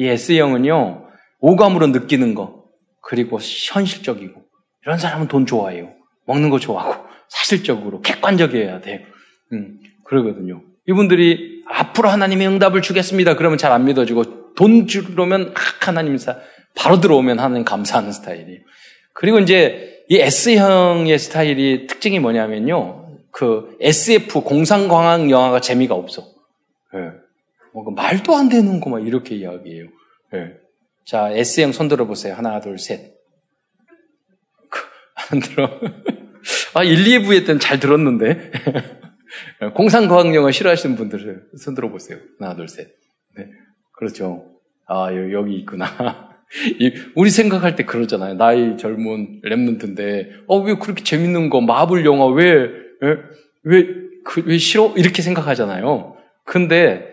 [0.00, 1.08] 이 S형은요
[1.40, 2.64] 오감으로 느끼는 거
[3.02, 4.40] 그리고 현실적이고
[4.82, 5.90] 이런 사람은 돈 좋아해요.
[6.26, 9.04] 먹는 거 좋아하고 사실적으로 객관적이어야 돼.
[9.52, 10.62] 음, 그러거든요.
[10.88, 13.36] 이분들이 앞으로 하나님의 응답을 주겠습니다.
[13.36, 16.38] 그러면 잘 안 믿어지고 돈 주려면 하나님 사
[16.74, 18.60] 바로 들어오면 하나님 감사하는 스타일이에요.
[19.12, 23.18] 그리고 이제 이 S형의 스타일이 특징이 뭐냐면요.
[23.32, 26.22] 그 SF 공상광학 영화가 재미가 없어.
[26.94, 27.19] 예.
[27.72, 29.86] 뭐 말도 안 되는 거 막 이렇게 이야기해요.
[30.34, 30.54] 예.
[31.06, 32.34] 자, S형 손 들어보세요.
[32.34, 33.14] 하나, 둘, 셋.
[34.70, 34.80] 그,
[35.30, 35.80] 안 들어.
[36.74, 38.50] 아, 1, 2부에 때는 잘 들었는데.
[39.74, 42.18] 공상과학 영화 싫어하시는 분들 손 들어보세요.
[42.38, 42.88] 하나, 둘, 셋.
[43.36, 43.46] 네.
[43.92, 44.46] 그렇죠.
[44.86, 46.30] 아, 여 기 있구나.
[47.14, 48.34] 우리 생각할 때 그러잖아요.
[48.34, 53.16] 나이 젊은 랩런트인데, 어, 왜 그렇게 재밌는 거, 마블 영화 왜, 왜,
[53.62, 53.86] 왜,
[54.24, 54.92] 그, 왜 싫어?
[54.96, 56.16] 이렇게 생각하잖아요.
[56.44, 57.09] 근데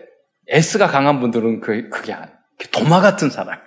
[0.48, 2.16] S가 강한 분들은 그, 그게
[2.70, 3.58] 도마 같은 사람.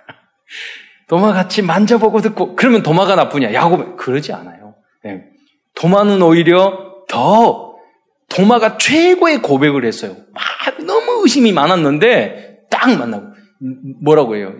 [1.08, 3.52] 도마 같이 만져보고 듣고, 그러면 도마가 나쁘냐?
[3.52, 4.74] 야곱, 그러지 않아요.
[5.04, 5.24] 네.
[5.74, 7.76] 도마는 오히려 더,
[8.28, 10.16] 도마가 최고의 고백을 했어요.
[10.32, 10.42] 막
[10.84, 13.26] 너무 의심이 많았는데, 딱 만나고,
[14.02, 14.54] 뭐라고 해요?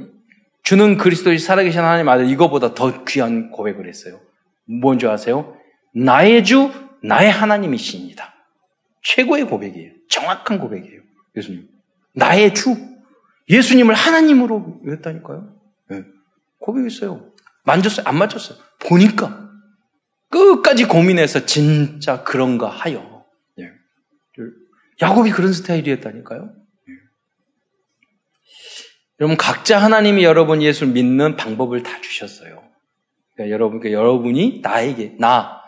[0.63, 4.21] 주는 그리스도의 살아계신 하나님 아들 이거보다 더 귀한 고백을 했어요.
[4.65, 5.57] 뭔지 아세요?
[5.95, 6.71] 나의 주,
[7.03, 8.35] 나의 하나님이십니다.
[9.03, 9.93] 최고의 고백이에요.
[10.09, 11.01] 정확한 고백이에요.
[11.37, 11.72] 예수님.
[12.15, 12.77] 나의 주.
[13.49, 15.55] 예수님을 하나님으로 했다니까요.
[15.91, 16.05] 네.
[16.59, 17.33] 고백했어요.
[17.65, 18.07] 만졌어요?
[18.07, 18.59] 안 만졌어요?
[18.79, 19.51] 보니까.
[20.31, 23.25] 끝까지 고민해서 진짜 그런가 하여.
[23.57, 23.71] 네.
[25.01, 26.55] 야곱이 그런 스타일이었다니까요.
[29.21, 32.63] 여러분 각자 하나님이 여러분 예수를 믿는 방법을 다 주셨어요.
[33.35, 35.63] 그러니까 여러분, 여러분이 나에게 나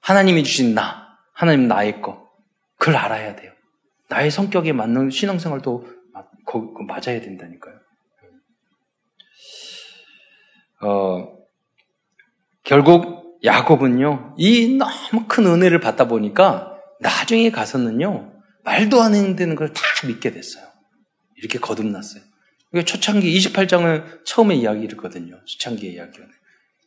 [0.00, 2.30] 하나님이 주신 나 하나님 나의 거
[2.76, 3.52] 그걸 알아야 돼요.
[4.10, 5.86] 나의 성격에 맞는 신앙생활도
[6.86, 7.74] 맞아야 된다니까요.
[10.82, 11.38] 어,
[12.64, 18.32] 결국 야곱은요 이 너무 큰 은혜를 받다 보니까 나중에 가서는요
[18.64, 20.64] 말도 안 되는 걸 다 믿게 됐어요.
[21.36, 22.22] 이렇게 거듭났어요.
[22.72, 25.40] 이게 초창기 28장을 처음에 이야기를 했거든요.
[25.44, 26.28] 초창기의 이야기는.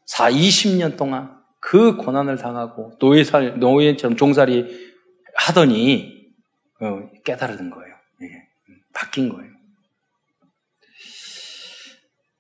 [0.05, 4.93] 4, 20년 동안 그 고난을 당하고 노예살, 노예처럼 종살이
[5.35, 6.22] 하더니
[6.83, 7.95] 어, 깨달은 거예요.
[8.23, 8.27] 예,
[8.93, 9.49] 바뀐 거예요.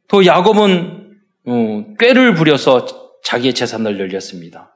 [0.09, 4.75] 또 야곱은 어, 꾀를 부려서 자기의 재산을 늘렸습니다.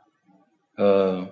[0.79, 1.29] 어,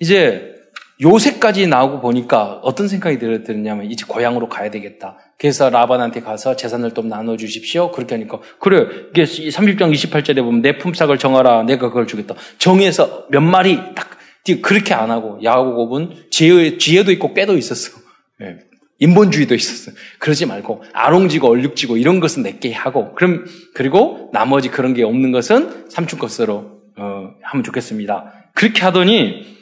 [0.00, 0.52] 이제
[1.00, 5.18] 요새까지 나오고 보니까 어떤 생각이 들었냐면 이제 고향으로 가야 되겠다.
[5.38, 7.92] 그래서 라반한테 가서 재산을 좀 나눠주십시오.
[7.92, 11.64] 그렇게 하니까 그래 이게 30장 28절에 보면 내 품삯을 정하라.
[11.64, 12.34] 내가 그걸 주겠다.
[12.58, 14.16] 정해서 몇 마리 딱
[14.54, 17.98] 그렇게 안 하고 야곱은 지혜, 지혜도 있고 깨도 있었어.
[18.42, 18.58] 예.
[18.98, 19.92] 인본주의도 있었어.
[20.18, 25.90] 그러지 말고 아롱지고 얼룩지고 이런 것은 내게 하고 그럼 그리고 나머지 그런 게 없는 것은
[25.90, 28.32] 삼촌 것으로 어, 하면 좋겠습니다.
[28.54, 29.54] 그렇게 하더니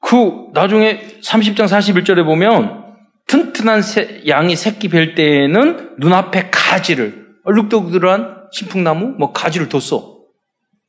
[0.00, 2.84] 그 나중에 30장 41절에 보면
[3.26, 10.16] 튼튼한 새, 양이 새끼 뵐 때에는 눈앞에 가지를 얼룩도들한 신풍나무 뭐 가지를 뒀어.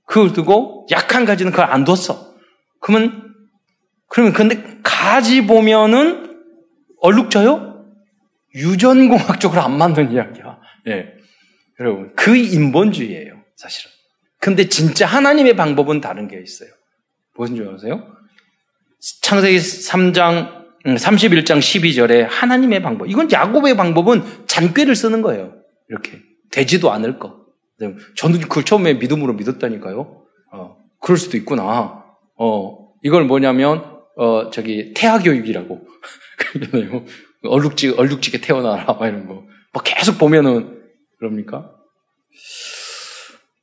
[0.06, 2.27] 그걸 두고 약한 가지는 그걸 안 뒀어.
[2.88, 3.36] 그러면
[4.08, 6.42] 그러면 근데 가지 보면은
[7.02, 7.86] 얼룩져요?
[8.56, 10.58] 유전공학적으로 안 맞는 이야기야.
[10.88, 11.14] 예.
[11.82, 13.92] 여러분, 그 인본주의예요, 사실은.
[14.40, 16.70] 근데 진짜 하나님의 방법은 다른 게 있어요.
[17.36, 18.08] 무슨 줄 아세요?
[19.22, 23.10] 창세기 3장 31장 음, 12절에 하나님의 방법.
[23.10, 25.56] 이건 야곱의 방법은 잔꾀를 쓰는 거예요.
[25.90, 26.22] 이렇게
[26.52, 27.46] 되지도 않을 거.
[28.16, 30.24] 저는 그걸 처음에 믿음으로 믿었다니까요.
[30.54, 32.07] 어, 그럴 수도 있구나.
[32.38, 33.84] 어, 이걸 뭐냐면
[34.16, 35.88] 어, 저기 태아 교육이라고.
[36.38, 37.04] 그러잖아요.
[37.44, 39.44] 얼룩지 얼룩지게 태어나라 막 이런 거.
[39.74, 40.82] 뭐 계속 보면은
[41.20, 41.72] 그럽니까?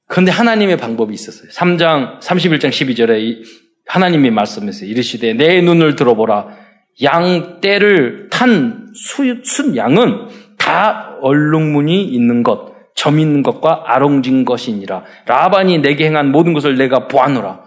[0.06, 1.48] 그런데 하나님의 방법이 있었어요.
[1.50, 3.42] 3장 31장 12절에
[3.87, 4.88] 하나님이 말씀했어요.
[4.88, 6.56] 이르시되 내 눈을 들어보라.
[7.02, 15.04] 양 떼를 탄순 양은 다 얼룩무늬 있는 것, 점 있는 것과 아롱진 것이니라.
[15.26, 17.63] 라반이 내게 행한 모든 것을 내가 보아노라.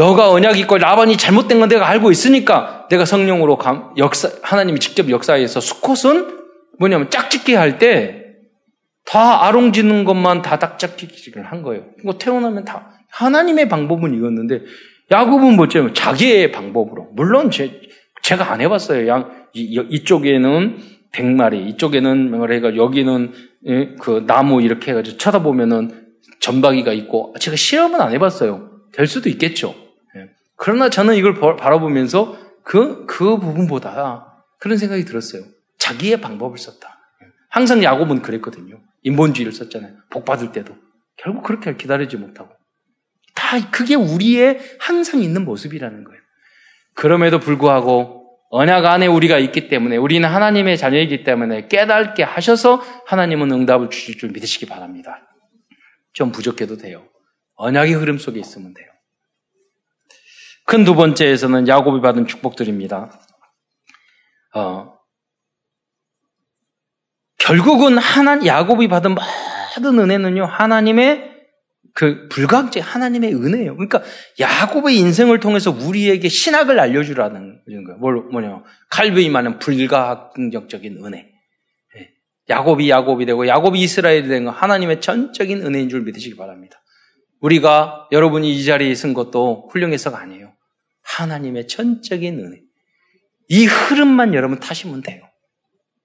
[0.00, 3.58] 너가 언약 있고 라반이 잘못된 건 내가 알고 있으니까 내가 성령으로
[3.98, 6.38] 역사 하나님이 직접 역사에서 수컷은
[6.78, 8.20] 뭐냐면 짝짓기 할 때
[9.10, 11.84] 다 아롱 지는 것만 다 짝짓기를 한 거예요.
[11.98, 14.62] 이거 태어나면 다 하나님의 방법은 이었는데
[15.10, 15.92] 야곱은 뭐죠?
[15.92, 17.08] 자기의 방법으로.
[17.14, 17.80] 물론 제,
[18.22, 19.08] 제가 안 해봤어요.
[19.08, 20.78] 양 이, 이쪽에는
[21.12, 23.32] 100마리, 이쪽에는 뭐래가 여기는
[23.66, 25.90] 예, 그 나무 이렇게 해가지고 쳐다보면은
[26.38, 28.70] 전박이가 있고 제가 시험은 안 해봤어요.
[28.92, 29.74] 될 수도 있겠죠.
[30.60, 30.62] 예.
[30.62, 35.42] 그러나 저는 이걸 바라보면서 그, 그 부분보다 그런 생각이 들었어요.
[35.78, 37.00] 자기의 방법을 썼다.
[37.22, 37.26] 예.
[37.48, 38.80] 항상 야곱은 그랬거든요.
[39.02, 39.94] 인본주의를 썼잖아요.
[40.10, 40.76] 복 받을 때도.
[41.16, 42.50] 결국 그렇게 기다리지 못하고.
[43.34, 46.20] 다 그게 우리의 항상 있는 모습이라는 거예요.
[46.94, 48.20] 그럼에도 불구하고
[48.50, 54.30] 언약 안에 우리가 있기 때문에 우리는 하나님의 자녀이기 때문에 깨닫게 하셔서 하나님은 응답을 주실 줄
[54.30, 55.20] 믿으시기 바랍니다.
[56.12, 57.08] 좀 부족해도 돼요.
[57.54, 58.89] 언약의 흐름 속에 있으면 돼요.
[60.70, 63.10] 큰 두 번째에서는 야곱이 받은 축복들입니다.
[64.54, 64.92] 어,
[67.38, 71.28] 결국은 하나 야곱이 받은 모든 은혜는요 하나님의
[71.92, 73.74] 그 불가항제 하나님의 은혜예요.
[73.74, 74.00] 그러니까
[74.38, 77.98] 야곱의 인생을 통해서 우리에게 신학을 알려주라는 거예요.
[77.98, 81.32] 뭘 뭐냐 칼빈이만은 불가항적적인 은혜.
[81.98, 82.10] 예.
[82.48, 86.80] 야곱이 야곱이 되고 야곱이 이스라엘이 된거 하나님의 전적인 은혜인 줄 믿으시기 바랍니다.
[87.40, 90.49] 우리가 여러분이 이 자리에 있은 것도 훌륭해서가 아니에요.
[91.16, 92.60] 하나님의 전적인 은혜.
[93.48, 95.22] 이 흐름만 여러분 타시면 돼요.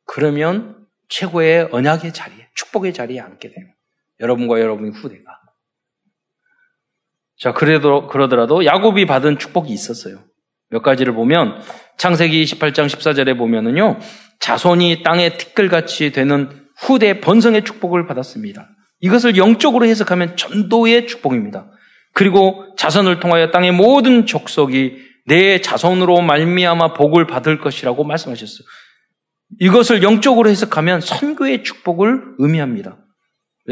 [0.06, 3.68] 그러면 최고의 언약의 자리에, 축복의 자리에 앉게 돼요.
[4.20, 5.24] 여러분과 여러분의 후대가.
[7.38, 10.24] 자, 그래도, 그러더라도 야곱이 받은 축복이 있었어요.
[10.70, 11.62] 몇 가지를 보면,
[11.98, 14.00] 창세기 28장 14절에 보면은요,
[14.40, 18.70] 자손이 땅의 티끌같이 되는 후대 번성의 축복을 받았습니다.
[19.02, 21.70] 이것을 영적으로 해석하면 전도의 축복입니다.
[22.16, 24.96] 그리고 자손을 통하여 땅의 모든 족속이
[25.28, 28.66] 내 자손으로 말미암아 복을 받을 것이라고 말씀하셨어요.
[29.60, 32.98] 이것을 영적으로 해석하면 선교의 축복을 의미합니다.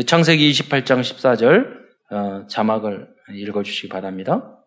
[0.06, 4.60] 창세기 28장 14절 어, 자막을 읽어주시기 바랍니다.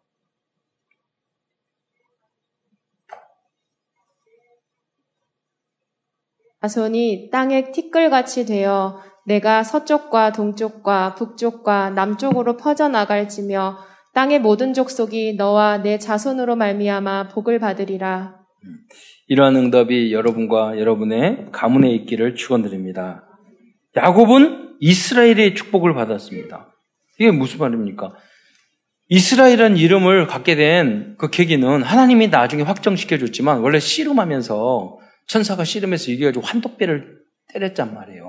[6.63, 13.79] 자손이 땅의 티끌같이 되어 내가 서쪽과 동쪽과 북쪽과 남쪽으로 퍼져나갈지며
[14.15, 18.37] 땅의 모든 족속이 너와 내 자손으로 말미암아 복을 받으리라.
[19.29, 23.25] 이러한 응답이 여러분과 여러분의 가문에 있기를 축원드립니다.
[23.97, 26.73] 야곱은 이스라엘의 축복을 받았습니다.
[27.19, 28.15] 이게 무슨 말입니까?
[29.09, 36.45] 이스라엘이라는 이름을 갖게 된 그 계기는 하나님이 나중에 확정시켜 줬지만 원래 씨름하면서 천사가 씨름해서 이겨가지고
[36.45, 37.19] 환도뼈를
[37.53, 38.26] 때렸단 말이에요.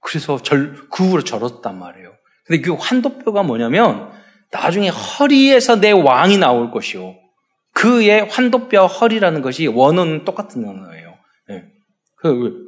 [0.00, 2.12] 그래서 절, 그 후로 절었단 말이에요.
[2.46, 4.10] 근데 그 환도뼈가 뭐냐면
[4.50, 7.16] 나중에 허리에서 내 왕이 나올 것이요.
[7.74, 11.14] 그의 환도뼈 허리라는 것이 원어는 똑같은 언어예요.
[11.48, 11.64] 네.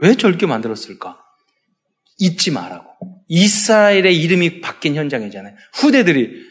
[0.02, 1.18] 왜 저렇게 만들었을까?
[2.18, 2.90] 잊지 말라고.
[3.28, 5.54] 이스라엘의 이름이 바뀐 현장이잖아요.
[5.74, 6.50] 후대들이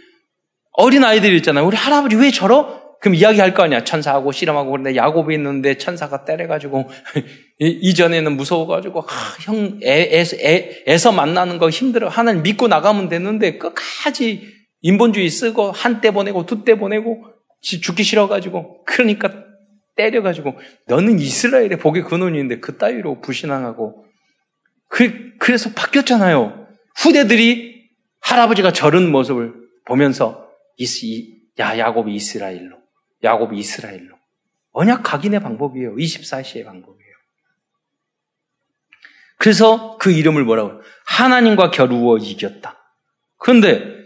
[0.74, 1.66] 어린 아이들이 있잖아요.
[1.66, 2.98] 우리 할아버지 왜 저러?
[3.00, 3.84] 그럼 이야기할 거 아니야.
[3.84, 6.90] 천사하고 씨름하고 그런데 야곱이 있는데 천사가 때려가지고
[7.60, 9.06] 이전에는 무서워가지고 아,
[9.42, 12.08] 형 애, 애, 애 서 만나는 거 힘들어.
[12.08, 14.48] 하나님 믿고 나가면 되는데 끝까지
[14.82, 17.26] 인본주의 쓰고 한 때 보내고 두 때 보내고
[17.62, 19.44] 죽기 싫어가지고 그러니까
[19.98, 24.06] 때려가지고 너는 이스라엘의 복의 근원인데 그 따위로 불신앙하고
[24.88, 26.68] 그, 그래서 바뀌었잖아요.
[26.98, 27.90] 후대들이
[28.22, 29.54] 할아버지가 저런 모습을
[29.86, 32.78] 보면서 이, 야 야곱이 이스라엘로
[33.24, 34.16] 야곱이 이스라엘로
[34.72, 35.96] 언약 각인의 방법이에요.
[35.98, 37.09] 24시의 방법이에요.
[39.40, 42.78] 그래서 그 이름을 뭐라고 하나님과 겨루어 이겼다.
[43.38, 44.00] 그런데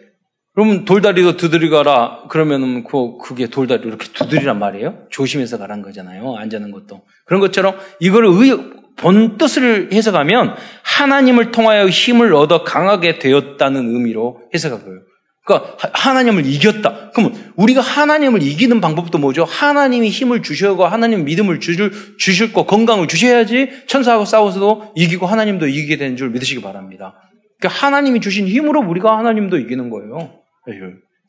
[0.54, 2.28] 그러면 돌다리도 두드리가라.
[2.30, 5.08] 그러면은 그, 그게 돌다리 이렇게 두드리란 말이에요.
[5.10, 6.36] 조심해서 가란 거잖아요.
[6.38, 7.02] 앉는 것도.
[7.26, 8.56] 그런 것처럼 이걸 의,
[8.96, 15.02] 본 뜻을 해석하면 하나님을 통하여 힘을 얻어 강하게 되었다는 의미로 해석하고요.
[15.46, 17.12] 그러니까 하나님을 이겼다.
[17.12, 19.44] 그러면 우리가 하나님을 이기는 방법도 뭐죠?
[19.44, 25.98] 하나님이 힘을 주셔고 하나님 믿음을 주실, 주실 거 건강을 주셔야지 천사하고 싸워서도 이기고 하나님도 이기게
[25.98, 27.16] 되는 줄 믿으시기 바랍니다.
[27.60, 30.40] 그러니까 하나님이 주신 힘으로 우리가 하나님도 이기는 거예요.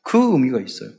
[0.04, 0.90] 그 의미가 있어요.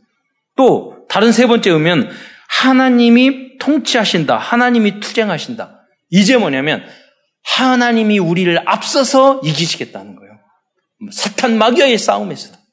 [0.57, 2.09] 또 다른 세 번째 의미는
[2.49, 4.37] 하나님이 통치하신다.
[4.37, 5.87] 하나님이 투쟁하신다.
[6.09, 6.83] 이제 뭐냐면
[7.43, 10.33] 하나님이 우리를 앞서서 이기시겠다는 거예요.
[11.11, 12.64] 사탄 마귀와의 싸움에서도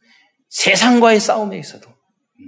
[0.53, 2.45] 세상과의 싸움에서도 음,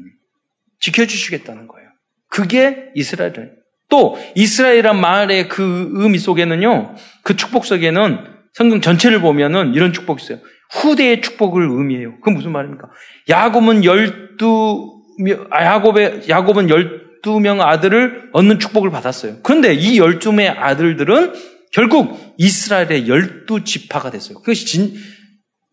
[0.81, 1.89] 지켜주시겠다는 거예요.
[2.29, 3.53] 그게 이스라엘.
[3.89, 6.95] 또 이스라엘이란 말의 그 의미 속에는요.
[7.23, 10.39] 그 축복 속에는 성경 전체를 보면은 이런 축복이 있어요.
[10.71, 12.21] 후대의 축복을 의미해요.
[12.21, 12.89] 그 무슨 말입니까?
[13.29, 15.03] 야곱은 열두
[15.51, 19.39] 아, 야곱의 야곱은 열두 명 아들을 얻는 축복을 받았어요.
[19.43, 21.33] 그런데 이 열두 명의 아들들은
[21.73, 24.39] 결국 이스라엘의 열두 지파가 됐어요.
[24.39, 24.95] 그것이 진,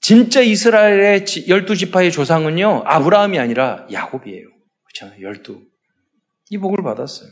[0.02, 4.48] 진짜 이스라엘의 열두 지파의 조상은요 아브라함이 아니라 야곱이에요.
[4.84, 5.24] 그렇잖아요.
[5.26, 5.62] 열두
[6.49, 7.30] 이 복을 받았어요.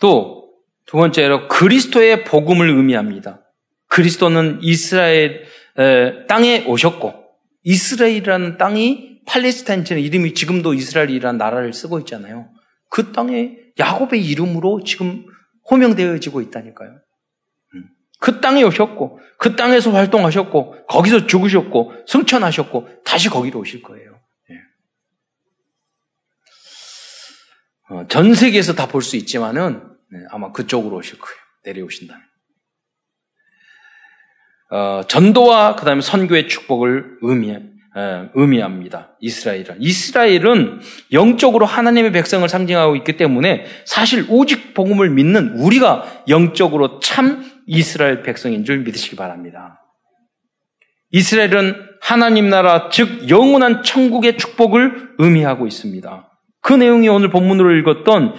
[0.00, 0.44] 또
[0.86, 3.40] 두 번째로 그리스도의 복음을 의미합니다.
[3.88, 5.44] 그리스도는 이스라엘
[6.28, 7.14] 땅에 오셨고
[7.62, 12.50] 이스라엘이라는 땅이 팔레스타인처럼 이름이 지금도 이스라엘이라는 나라를 쓰고 있잖아요.
[12.90, 15.24] 그 땅에 야곱의 이름으로 지금
[15.70, 16.98] 호명되어지고 있다니까요.
[18.14, 18.20] 음.
[18.20, 24.20] 그 땅에 오셨고 그 땅에서 활동하셨고 거기서 죽으셨고 승천하셨고 다시 거기로 오실 거예요.
[24.50, 24.54] 예.
[27.90, 31.36] 어, 전 세계에서 다 볼 수 있지만은 네, 아마 그쪽으로 오실 거예요.
[31.64, 32.22] 내려오신다면.
[34.70, 37.62] 어, 전도와 그 다음에 선교의 축복을 의미해
[38.34, 39.16] 의미합니다.
[39.20, 39.76] 이스라엘은.
[39.78, 40.80] 이스라엘은
[41.12, 48.64] 영적으로 하나님의 백성을 상징하고 있기 때문에 사실 오직 복음을 믿는 우리가 영적으로 참 이스라엘 백성인
[48.64, 49.80] 줄 믿으시기 바랍니다.
[51.10, 56.30] 이스라엘은 하나님 나라, 즉 영원한 천국의 축복을 의미하고 있습니다.
[56.60, 58.34] 그 내용이 오늘 본문으로 읽었던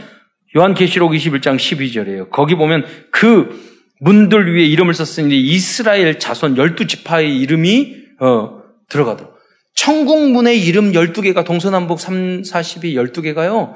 [0.57, 2.30] 요한계시록 21장 12절이에요.
[2.30, 3.59] 거기 보면 그
[4.01, 9.36] 문들 위에 이름을 썼으니 이스라엘 자손 12지파의 이름이 어, 들어가더라고요.
[9.73, 13.73] 천국 문의 이름 12개가 동서남북 3, 40이 12개가요.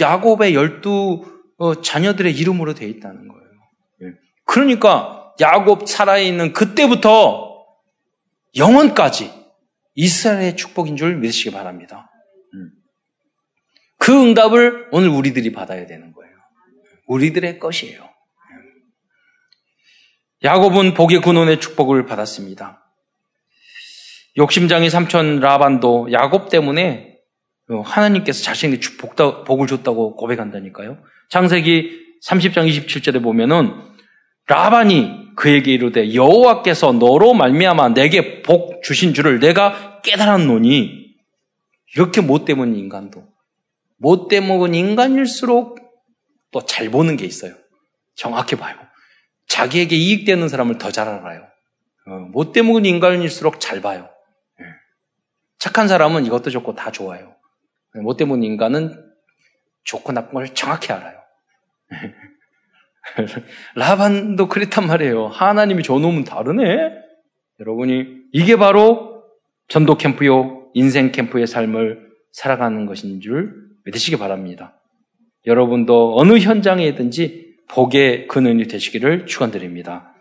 [0.00, 1.22] 야곱의 12
[1.58, 3.45] 어, 자녀들의 이름으로 되어 있다는 거예요.
[4.46, 4.52] 예.
[4.52, 7.66] 그러니까 야곱 살아있는 그때부터
[8.56, 9.32] 영원까지
[9.94, 12.10] 이스라엘의 축복인 줄 믿으시기 바랍니다.
[12.54, 12.70] 음.
[13.98, 16.32] 그 응답을 오늘 우리들이 받아야 되는 거예요.
[17.06, 18.08] 우리들의 것이에요.
[20.42, 22.82] 야곱은 복의 근원의 축복을 받았습니다.
[24.36, 27.16] 욕심장이 삼촌 라반도 야곱 때문에
[27.68, 28.80] 하나님께서 자신에게
[29.46, 31.02] 복을 줬다고 고백한다니까요.
[31.30, 33.95] 창세기 30장 27절에 보면은
[34.46, 41.14] 라반이 그에게 이르되 여호와께서 너로 말미암아 내게 복 주신 줄을 내가 깨달았노니
[41.94, 43.26] 이렇게 못돼 먹은 인간도
[43.98, 45.78] 못돼 먹은 인간일수록
[46.52, 47.54] 또 잘 보는 게 있어요.
[48.14, 48.76] 정확히 봐요.
[49.48, 51.46] 자기에게 이익되는 사람을 더 잘 알아요.
[52.06, 54.08] 어, 못돼 먹은 인간일수록 잘 봐요.
[55.58, 57.34] 착한 사람은 이것도 좋고 다 좋아요.
[57.94, 58.94] 못되면 인간은
[59.84, 61.18] 좋고 나쁜 걸 정확히 알아요.
[63.74, 65.28] 라반도 그랬단 말이에요.
[65.28, 66.92] 하나님이 줘놓으면 다르네?
[67.60, 69.22] 여러분이, 이게 바로
[69.68, 73.54] 전도 캠프요, 인생 캠프의 삶을 살아가는 것인 줄
[73.84, 74.80] 믿으시기 바랍니다.
[75.46, 80.12] 여러분도 어느 현장에든지 복의 근원이 되시기를 축원드립니다.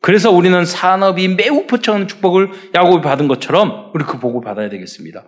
[0.00, 5.24] 그래서 우리는 산업이 매우 포착하는 축복을 야곱이 받은 것처럼 우리 그 복을 받아야 되겠습니다.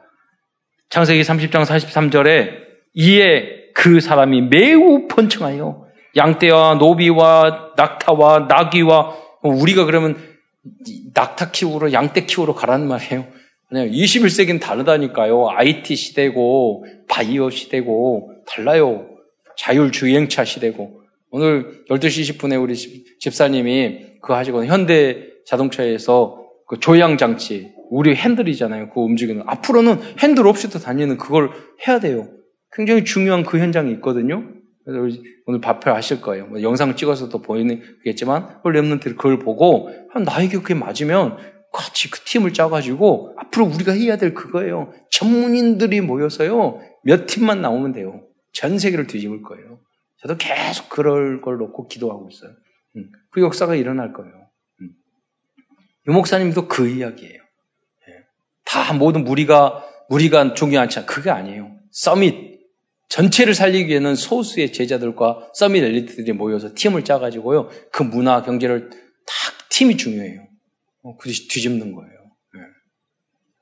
[0.89, 2.51] 창세기 30장 43절에
[2.95, 10.17] 이에 그 사람이 매우 번창하여 양떼와 노비와 낙타와 나귀와 우리가 그러면
[11.15, 13.27] 낙타 키우러 양떼 키우러 가라는 말이에요.
[13.73, 15.49] 21세기는 다르다니까요.
[15.51, 19.07] IT 시대고 바이오 시대고 달라요.
[19.57, 28.15] 자율주행차 시대고 오늘 12시 20분에 우리 집사님이 그거 하시고 현대 자동차에서 그 조향 장치 우리
[28.15, 28.91] 핸들이잖아요.
[28.91, 31.51] 그 움직이는 앞으로는 핸들 없이도 다니는 그걸
[31.87, 32.29] 해야 돼요.
[32.73, 34.45] 굉장히 중요한 그 현장이 있거든요.
[34.93, 36.47] 그래서 오늘 발표 하실 거예요.
[36.47, 41.39] 뭐 영상 찍어서도 보이겠지만 랩런트들 그걸 보고 나에게 그게 맞으면
[41.73, 44.93] 같이 그 팀을 짜가지고 앞으로 우리가 해야 될 그거예요.
[45.11, 48.23] 전문인들이 모여서요 몇 팀만 나오면 돼요.
[48.53, 49.79] 전 세계를 뒤집을 거예요.
[50.21, 52.51] 저도 계속 그럴 걸 놓고 기도하고 있어요.
[52.97, 54.33] 음, 그 역사가 일어날 거예요.
[54.81, 54.91] 음.
[56.09, 57.35] 유 목사님도 그 이야기예요.
[57.39, 58.15] 예.
[58.65, 61.07] 다 모든 무리가 무리가 중요하지 않.
[61.07, 61.71] 그게 아니에요.
[61.93, 62.50] summit
[63.11, 67.69] 전체를 살리기 위해는 소수의 제자들과 summit 엘리트들이 모여서 팀을 짜가지고요.
[67.93, 68.97] 그 문화 경제를 다
[69.69, 70.47] 팀이 중요해요.
[71.03, 72.13] 어, 그 뒤집는 거예요.
[72.57, 72.61] 예.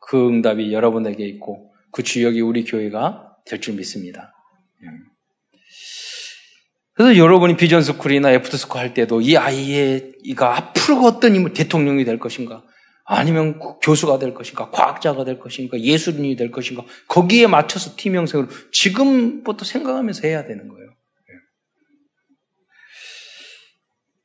[0.01, 4.34] 그 응답이 여러분에게 있고 그 주역이 우리 교회가 될 줄 믿습니다.
[4.82, 4.88] 예.
[6.92, 12.64] 그래서 여러분이 vision school이나 after school 할 때도 이 아이가 앞으로 어떤 대통령이 될 것인가,
[13.11, 19.65] 아니면 교수가 될 것인가, 과학자가 될 것인가, 예술인이 될 것인가, 거기에 맞춰서 팀 형성을 지금부터
[19.65, 20.91] 생각하면서 해야 되는 거예요.
[20.91, 21.35] 예.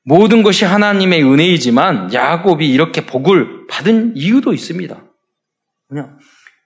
[0.04, 5.02] 모든 것이 하나님의 은혜이지만 야곱이 이렇게 복을 받은 이유도 있습니다.
[5.88, 6.20] 그냥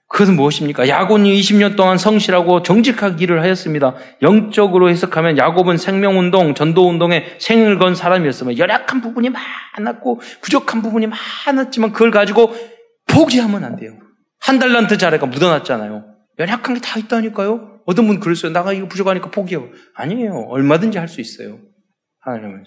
[0.08, 0.88] 그것은 무엇입니까?
[0.88, 3.94] 야곱이 20년 동안 성실하고 정직하게 일을 하였습니다.
[4.22, 9.30] 영적으로 해석하면 야곱은 생명운동, 전도운동에 생을 건 사람이었으면 열악한 부분이
[9.76, 11.08] 많았고 부족한 부분이
[11.46, 12.54] 많았지만 그걸 가지고
[13.06, 13.92] 포기하면 안 돼요.
[14.40, 16.04] 한 달란트 자리가 묻어났잖아요.
[16.38, 17.80] 열악한 게 다 있다니까요.
[17.84, 18.52] 어떤 분 그랬어요.
[18.52, 19.68] 나가 이거 부족하니까 포기해요.
[19.94, 20.46] 아니에요.
[20.48, 21.58] 얼마든지 할 수 있어요.
[22.20, 22.64] 하나님은.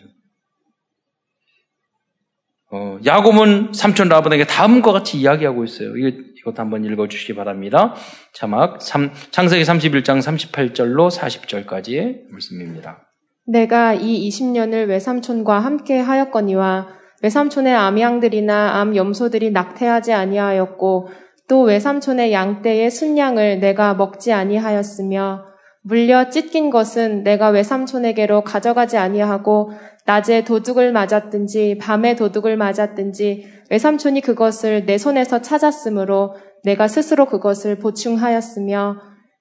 [2.73, 5.97] 어, 야곱은 삼촌 라반에게 다음과 같이 이야기하고 있어요.
[5.97, 7.95] 이거, 이것도 한번 읽어주시기 바랍니다.
[8.33, 13.07] 자막 3, 창세기 31장 38절로 40절까지의 말씀입니다.
[13.47, 16.87] 내가 이 20년을 외삼촌과 함께 하였거니와
[17.23, 21.09] 외삼촌의 암양들이나 암 염소들이 낙태하지 아니하였고
[21.47, 25.45] 또 외삼촌의 양떼의 순양을 내가 먹지 아니하였으며
[25.83, 29.71] 물려 찢긴 것은 내가 외삼촌에게로 가져가지 아니하고
[30.05, 38.97] 낮에 도둑을 맞았든지 밤에 도둑을 맞았든지 외삼촌이 그것을 내 손에서 찾았으므로 내가 스스로 그것을 보충하였으며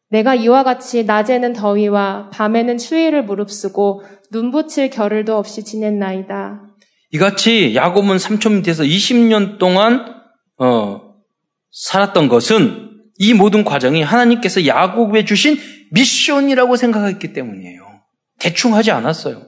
[0.08, 6.62] 내가 이와 같이 낮에는 더위와 밤에는 추위를 무릅쓰고 눈 붙일 겨를도 없이 지냈나이다.
[7.10, 10.14] 이같이 야곱은 삼촌 밑에서 20년 동안
[10.58, 11.16] 어,
[11.72, 15.58] 살았던 것은 이 모든 과정이 하나님께서 야곱에 주신
[15.90, 17.82] 미션이라고 생각했기 때문이에요.
[18.38, 19.42] 대충 하지 않았어요.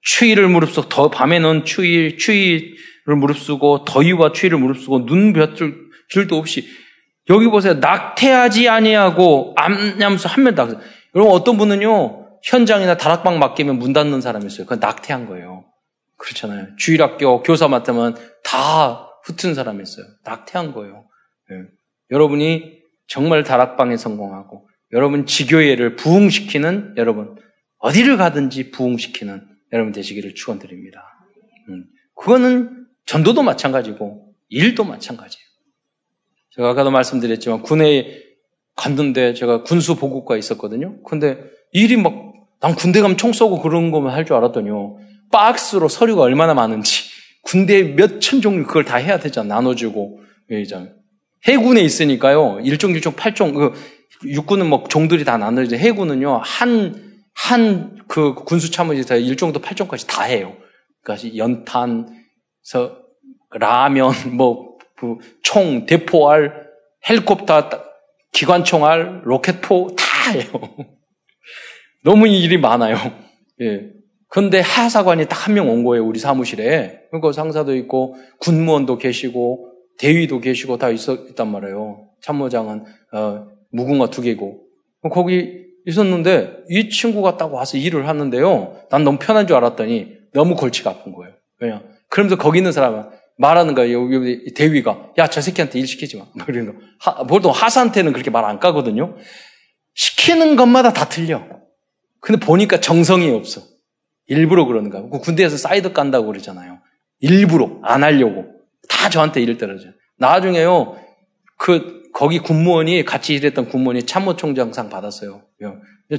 [0.00, 2.74] 추위를 무릅쓰고 더 밤에는 추위 추위를
[3.06, 5.74] 무릅쓰고 더위와 추위를 무릅쓰고 눈볕을
[6.10, 6.66] 길도 없이
[7.30, 7.74] 여기 보세요.
[7.74, 10.68] 낙태하지 아니하고 암냠수 한명 다.
[11.14, 14.66] 여러분 어떤 분은요 현장이나 다락방 맡기면 문 닫는 사람이 있어요.
[14.66, 15.64] 그건 낙태한 거예요.
[16.16, 16.76] 그렇잖아요.
[16.76, 20.06] 주일학교 교사 맡으면 다 흩은 사람이 있어요.
[20.24, 21.04] 낙태한 거예요.
[21.50, 21.56] 네.
[22.10, 27.36] 여러분이 정말 다락방에 성공하고 여러분 지교회를 부흥시키는 여러분
[27.78, 31.02] 어디를 가든지 부흥시키는 여러분 되시기를 축원드립니다.
[31.68, 31.84] 음.
[32.14, 35.44] 그거는 전도도 마찬가지고 일도 마찬가지예요.
[36.56, 38.20] 제가 아까도 말씀드렸지만 군에
[38.76, 41.02] 갔는데 제가 군수 보급과에 있었거든요.
[41.02, 41.38] 근데
[41.72, 42.32] 일이 막
[42.62, 44.96] 난 군대 가면 총 쏘고 그런 거만 할 줄 알았더니요.
[45.32, 47.10] 박스로 서류가 얼마나 많은지
[47.42, 49.56] 군대 몇천 종류 그걸 다 해야 되잖아.
[49.56, 50.94] 나눠주고 회장.
[51.44, 52.60] 해군에 있으니까요.
[52.62, 53.72] 일종 일종 팔종 그
[54.24, 55.76] 육군은 뭐 종들이 다 나눠져.
[55.76, 56.94] 해군은요 한
[57.34, 60.54] 한 그 군수 참모에서 일종도 팔종까지 다 해요.
[61.02, 62.06] 그러니까 연탄
[62.62, 62.96] 서
[63.50, 64.78] 라면 뭐
[65.42, 66.68] 총, 대포알,
[67.08, 67.70] 헬리콥터,
[68.32, 70.44] 기관총알, 로켓포 다 해요.
[72.04, 72.96] 너무 일이 많아요.
[73.60, 73.90] 예.
[74.28, 77.00] 근데 하사관이 딱 한 명 온 거예요, 우리 사무실에.
[77.10, 82.08] 그러니까 상사도 있고, 군무원도 계시고, 대위도 계시고 다 있었, 있단 말이에요.
[82.22, 84.62] 참모장은, 어, 무궁화 두 개고.
[85.10, 88.86] 거기 있었는데, 이 친구가 딱 와서 일을 하는데요.
[88.90, 91.34] 난 너무 편한 줄 알았더니, 너무 골치가 아픈 거예요.
[91.60, 91.82] 왜냐.
[92.12, 93.04] 그러면서 거기 있는 사람은,
[93.38, 94.12] 말하는 거예요.
[94.12, 95.12] 여기 대위가.
[95.16, 96.26] 야, 저 새끼한테 일 시키지 마.
[96.34, 96.72] 뭐 이런 거.
[97.00, 99.16] 하, 보통 하사한테는 그렇게 말 안 까거든요.
[99.94, 101.42] 시키는 것마다 다 틀려.
[102.20, 103.62] 근데 보니까 정성이 없어.
[104.26, 105.08] 일부러 그러는가.
[105.08, 106.80] 그 군대에서 사이드 깐다고 그러잖아요.
[107.20, 107.80] 일부러.
[107.82, 108.44] 안 하려고.
[108.90, 109.92] 다 저한테 일을 떨어져요.
[110.18, 110.98] 나중에요.
[111.56, 115.44] 그, 거기 군무원이, 같이 일했던 군무원이 참모총장상 받았어요.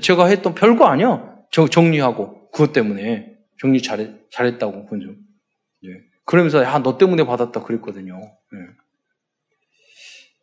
[0.01, 1.35] 제가 했던 별거 아니야.
[1.51, 2.49] 저 정리하고.
[2.49, 3.27] 그것 때문에.
[3.61, 5.22] 정리 잘했, 잘했다고, 군주.
[6.23, 6.25] 예.
[6.25, 8.15] 그러면서 야, 너 때문에 받았다 그랬거든요.
[8.19, 8.59] 네.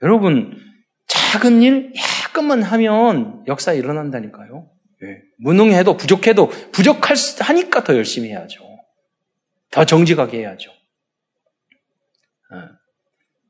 [0.02, 0.56] 여러분
[1.06, 1.92] 작은 일
[2.24, 4.70] 약간만 하면 역사 일어난다니까요.
[5.02, 5.22] 네.
[5.38, 8.62] 무능해도 부족해도 부족할 하니까 더 열심히 해야죠.
[9.70, 10.70] 더 정직하게 해야죠.
[12.52, 12.58] 네.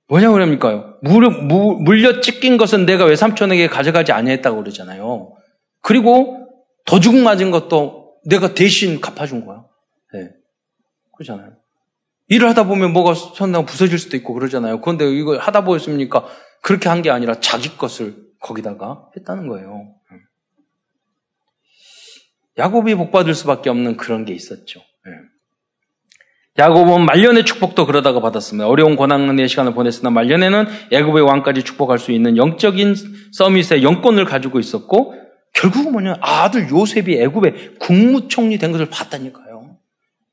[0.08, 0.98] 뭐냐고 그럽니까요?
[1.02, 5.34] 물, 물, 물려 찢긴 것은 내가 외삼촌에게 가져가지 아니했다고 그러잖아요.
[5.82, 6.48] 그리고
[6.84, 9.64] 더 죽음 맞은 것도 내가 대신 갚아준 거야.
[10.12, 10.30] 네.
[11.16, 11.59] 그렇잖아요.
[12.30, 14.80] 일을 하다 보면 뭐가 손나고 부서질 수도 있고 그러잖아요.
[14.80, 16.26] 그런데 이거 하다 보였습니까?
[16.62, 19.94] 그렇게 한 게 아니라 자기 것을 거기다가 했다는 거예요.
[22.58, 24.80] 야곱이 복받을 수밖에 없는 그런 게 있었죠.
[24.80, 26.62] 예.
[26.62, 28.68] 야곱은 말년의 축복도 그러다가 받았습니다.
[28.68, 32.94] 어려운 고난의 시간을 보냈으나 말년에는 야곱의 왕까지 축복할 수 있는 영적인
[33.32, 35.14] 서밋의 영권을 가지고 있었고
[35.54, 39.49] 결국은 뭐냐 아들 요셉이 애굽의 국무총리 된 것을 봤다니까요.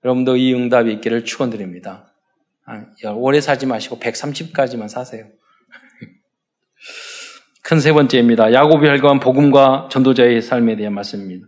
[0.07, 2.13] 여러분도 이 응답이 있기를 축원드립니다.
[2.65, 5.25] 아, 오래 살지 마시고 130까지만 사세요.
[7.61, 8.53] 큰 세 번째입니다.
[8.53, 11.45] 야곱이 혈관 복음과 전도자의 삶에 대한 말씀입니다.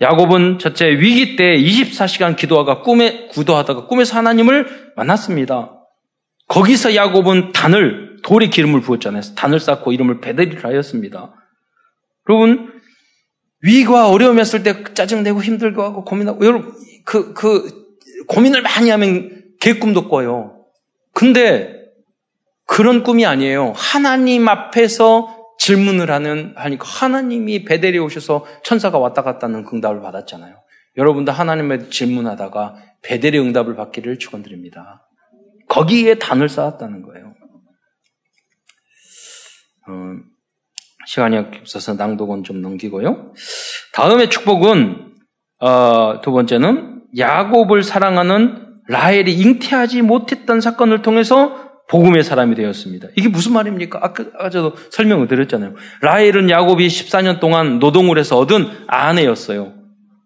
[0.00, 5.72] 야곱은 첫째 위기 때 24시간 기도하가 꿈에 구도하다가 꿈에서 하나님을 만났습니다.
[6.48, 9.22] 거기서 야곱은 단을 돌에 기름을 부었잖아요.
[9.36, 11.32] 단을 쌓고 이름을 베델이라 하였습니다.
[12.28, 12.72] 여러분
[13.62, 16.72] 위기와 어려움이었을 때 짜증내고 힘들고 하고 고민하고 여러분
[17.06, 17.86] 그, 그,
[18.26, 20.66] 고민을 많이 하면 개꿈도 꿔요.
[21.14, 21.74] 근데
[22.66, 23.72] 그런 꿈이 아니에요.
[23.74, 30.56] 하나님 앞에서 질문을 하는, 하니까 하나님이 베델에 오셔서 천사가 왔다 갔다 하는 응답을 받았잖아요.
[30.96, 35.08] 여러분도 하나님의 질문하다가 베델의 응답을 받기를 축원드립니다.
[35.68, 37.34] 거기에 단을 쌓았다는 거예요.
[39.88, 39.92] 어,
[41.06, 43.32] 시간이 없어서 낭독은 좀 넘기고요.
[43.92, 45.14] 다음의 축복은
[45.60, 53.08] 어, 두 번째는 야곱을 사랑하는 라헬이 잉태하지 못했던 사건을 통해서 복음의 사람이 되었습니다.
[53.16, 54.00] 이게 무슨 말입니까?
[54.02, 55.74] 아까, 저도 설명을 드렸잖아요.
[56.02, 59.72] 라헬은 야곱이 14년 동안 노동을 해서 얻은 아내였어요.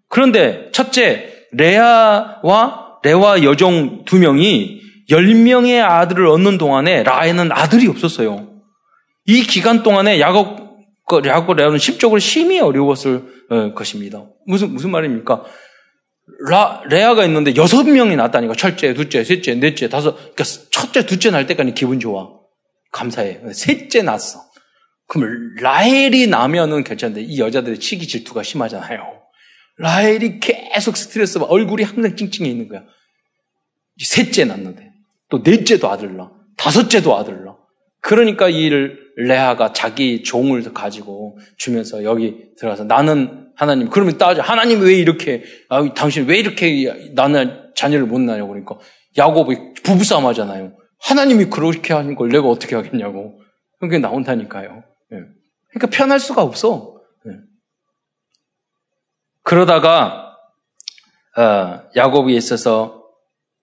[0.09, 4.81] 그런데 첫째, 레아와 레와 여종 두 명이
[5.11, 8.49] 10명의 아들을 얻는 동안에 라헬은 아들이 없었어요.
[9.27, 10.79] 이 기간 동안에 야곱,
[11.27, 14.23] 야곱 레아는 심적으로 심히 어려웠을 어, 것입니다.
[14.47, 15.45] 무슨, 무슨 말입니까?
[16.49, 18.55] 라, 레아가 있는데 여섯 명이 낳았다니까.
[18.55, 20.15] 첫째, 둘째, 셋째, 넷째, 다섯.
[20.15, 22.29] 그러니까 첫째, 둘째 낳을 때까지 기분 좋아.
[22.93, 23.41] 감사해.
[23.53, 24.51] 셋째 낳았어.
[25.07, 29.21] 그럼 라헬이 나면은 괜찮은데 이 여자들의 치기 질투가 심하잖아요.
[29.79, 32.85] 라헬이 계속 스트레스 받 얼굴이 항상 찡찡해 있는 거야.
[33.99, 34.91] 셋째 낳는데
[35.31, 37.57] 또 넷째도 아들 낳, 다섯째도 아들 낳.
[38.03, 38.71] 그러니까 이
[39.17, 45.87] 레아가 자기 종을 가지고 주면서 여기 들어가서 나는 하나님 그러면 따져 하나님 왜 이렇게 아,
[45.93, 48.79] 당신 왜 이렇게 나는 자녀를 못 낳냐고 그러니까
[49.19, 50.73] 야곱이 부부싸움 하잖아요.
[50.99, 53.39] 하나님이 그렇게 하는 걸 내가 어떻게 하겠냐고.
[53.79, 54.83] 그게 나온다니까요.
[55.13, 55.17] 예.
[55.73, 57.03] 그러니까 편할 수가 없어.
[57.27, 57.33] 예.
[59.43, 60.39] 그러다가
[61.37, 63.05] 어, 야곱이 있어서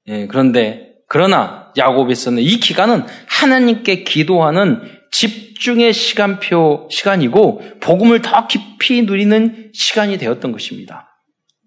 [0.07, 9.71] 예, 그런데 그러나 야곱에서는 이 기간은 하나님께 기도하는 집중의 시간표 시간이고 복음을 더 깊이 누리는
[9.73, 11.07] 시간이 되었던 것입니다.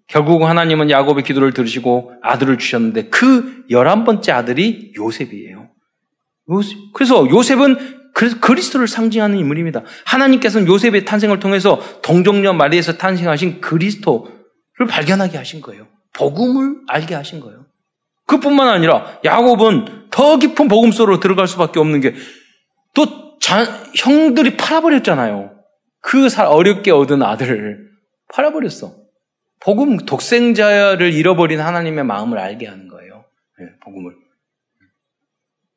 [0.07, 5.69] 결국 하나님은 야곱의 기도를 들으시고 아들을 주셨는데 그 열한 번째 아들이 요셉이에요.
[6.93, 8.11] 그래서 요셉은
[8.41, 9.83] 그리스도를 상징하는 인물입니다.
[10.05, 15.87] 하나님께서는 요셉의 탄생을 통해서 동정녀 마리에서 탄생하신 그리스도를 발견하게 하신 거예요.
[16.13, 17.65] 복음을 알게 하신 거예요.
[18.27, 22.13] 그뿐만 아니라 야곱은 더 깊은 복음 속으로 들어갈 수밖에 없는 게
[22.93, 23.30] 또
[23.95, 25.51] 형들이 팔아버렸잖아요.
[26.01, 27.91] 그 어렵게 얻은 아들을
[28.33, 28.95] 팔아버렸어.
[29.59, 33.25] 복음 독생자를 잃어버린 하나님의 마음을 알게 하는 거예요.
[33.59, 34.15] 네, 복음을.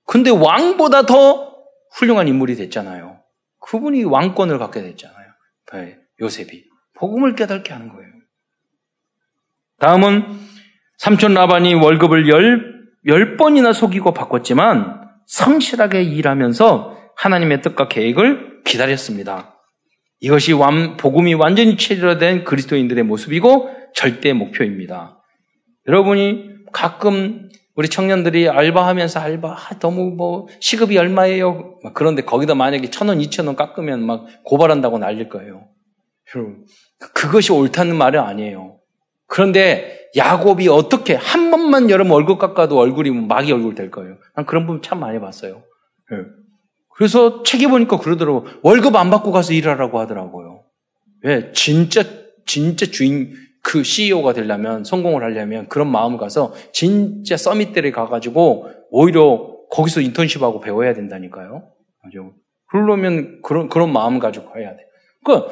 [0.07, 1.55] 근데 왕보다 더
[1.93, 3.21] 훌륭한 인물이 됐잖아요.
[3.61, 5.27] 그분이 왕권을 갖게 됐잖아요.
[5.73, 6.65] 네, 요셉이.
[6.95, 8.11] 복음을 깨닫게 하는 거예요.
[9.79, 10.25] 다음은
[10.99, 19.59] 삼촌 라반이 월급을 열, 열 번이나 속이고 바꿨지만 성실하게 일하면서 하나님의 뜻과 계획을 기다렸습니다.
[20.21, 25.19] 이것이 완, 복음이 완전히 체질화된 그리스도인들의 모습이고 절대 목표입니다.
[25.87, 31.79] 여러분이 가끔 우리 청년들이 알바하면서 알바 아, 너무 뭐 시급이 얼마예요?
[31.95, 35.67] 그런데 거기다 만약에 천 원, 이천 원 깎으면 막 고발한다고 난릴 거예요.
[37.15, 38.79] 그것이 옳다는 말은 아니에요.
[39.27, 44.17] 그런데 야곱이 어떻게 한 번만 여러분 얼굴 깎아도 얼굴이 막이 얼굴 될 거예요.
[44.37, 45.63] 난 그런 분 참 많이 봤어요.
[46.95, 46.97] 네.
[46.97, 50.63] 그래서 책에 보니까 그러더라고 월급 안 받고 가서 일하라고 하더라고요.
[51.23, 52.05] 왜 진짜
[52.47, 60.03] 진짜 주인 그 CEO가 되려면 성공을 하려면 그런 마음을 가서 진짜 서밋들에 가가지고 오히려 거기서
[60.03, 61.65] 인턴십하고 배워야 된다니까요.
[62.03, 62.35] 맞죠?
[62.71, 64.77] 그러려면 그런 그런 마음 가지고 가야 돼.
[65.25, 65.47] 그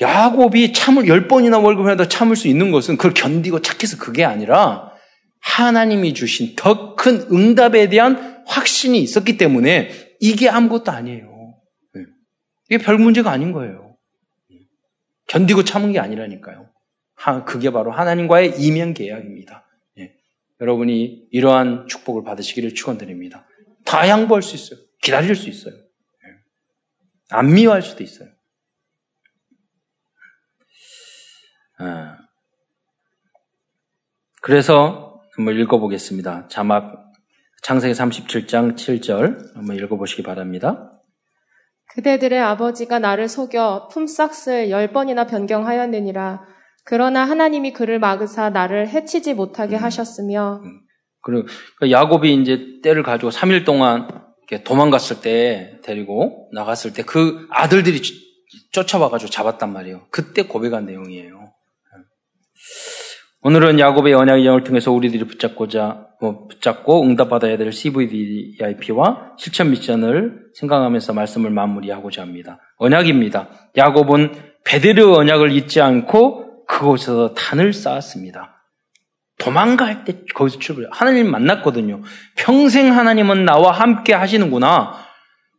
[0.00, 4.90] 야곱이 참을 열 번이나 월급을 해도 참을 수 있는 것은 그걸 견디고 착해서 그게 아니라
[5.40, 9.90] 하나님이 주신 더 큰 응답에 대한 확신이 있었기 때문에
[10.26, 11.54] 이게 아무것도 아니에요.
[11.92, 12.06] 네.
[12.70, 13.98] 이게 별 문제가 아닌 거예요.
[15.26, 16.70] 견디고 참은 게 아니라니까요.
[17.44, 19.66] 그게 바로 하나님과의 이면 계약입니다.
[19.98, 20.16] 예.
[20.62, 23.46] 여러분이 이러한 축복을 받으시기를 축원드립니다.
[23.84, 24.80] 다 양보할 수 있어요.
[25.02, 25.74] 기다릴 수 있어요.
[25.74, 26.38] 예.
[27.28, 28.30] 안 미워할 수도 있어요.
[31.80, 32.16] 아.
[34.40, 36.48] 그래서 한번 읽어보겠습니다.
[36.48, 37.03] 자막
[37.64, 40.92] 창세기 37장 7절 한번 읽어보시기 바랍니다.
[41.94, 46.42] 그대들의 아버지가 나를 속여 품삯을 열 번이나 변경하였느니라.
[46.84, 49.82] 그러나 하나님이 그를 막으사 나를 해치지 못하게 음.
[49.82, 50.60] 하셨으며.
[50.62, 50.80] 음.
[51.22, 51.48] 그리고
[51.78, 54.08] 그 야곱이 이제 때를 가지고 3일 동안
[54.62, 58.02] 도망갔을 때 데리고 나갔을 때 그 아들들이
[58.72, 60.06] 쫓아와가지고 잡았단 말이에요.
[60.10, 61.50] 그때 고백한 내용이에요.
[63.46, 71.12] 오늘은 야곱의 언약의 영을 통해서 우리들이 붙잡고자 뭐 붙잡고 응답받아야 될 CVDIP와 실천 미션을 생각하면서
[71.12, 72.58] 말씀을 마무리하고자 합니다.
[72.78, 73.50] 언약입니다.
[73.76, 74.32] 야곱은
[74.64, 78.64] 베드르 언약을 잊지 않고 그곳에서 단을 쌓았습니다.
[79.36, 80.86] 도망갈 때 거기서 출발.
[80.90, 82.00] 하나님 만났거든요.
[82.38, 84.94] 평생 하나님은 나와 함께 하시는구나.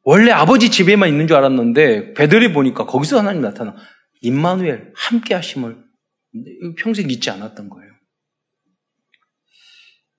[0.03, 3.75] 원래 아버지 집에만 있는 줄 알았는데 베드르 보니까 거기서 하나님 나타나.
[4.21, 5.84] 임마누엘 함께 하심을
[6.77, 7.91] 평생 잊지 않았던 거예요.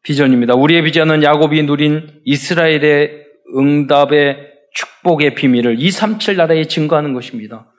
[0.03, 0.55] 비전입니다.
[0.55, 7.73] 우리의 비전은 야곱이 누린 이스라엘의 응답의 축복의 비밀을 237 나라에 증거하는 것입니다.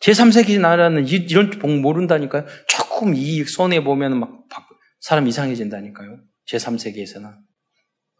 [0.00, 2.46] 제3세기 나라는 이런 복 모른다니까요.
[2.68, 4.44] 조금 이익 손해 보면 막
[5.00, 6.20] 사람 이상해진다니까요.
[6.48, 7.34] 제3세기에서는.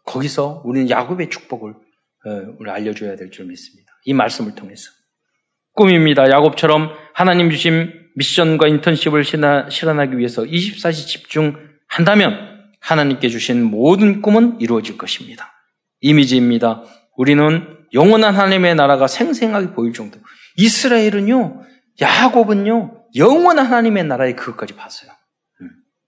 [0.05, 3.91] 거기서 우리는 야곱의 축복을 어, 알려줘야 될 줄 믿습니다.
[4.05, 4.91] 이 말씀을 통해서.
[5.73, 6.29] 꿈입니다.
[6.29, 15.53] 야곱처럼 하나님 주신 미션과 인턴십을 실현하기 위해서 24시 집중한다면 하나님께 주신 모든 꿈은 이루어질 것입니다.
[16.01, 16.83] 이미지입니다.
[17.15, 20.19] 우리는 영원한 하나님의 나라가 생생하게 보일 정도.
[20.57, 21.61] 이스라엘은요,
[22.01, 25.11] 야곱은요, 영원한 하나님의 나라에 그것까지 봤어요.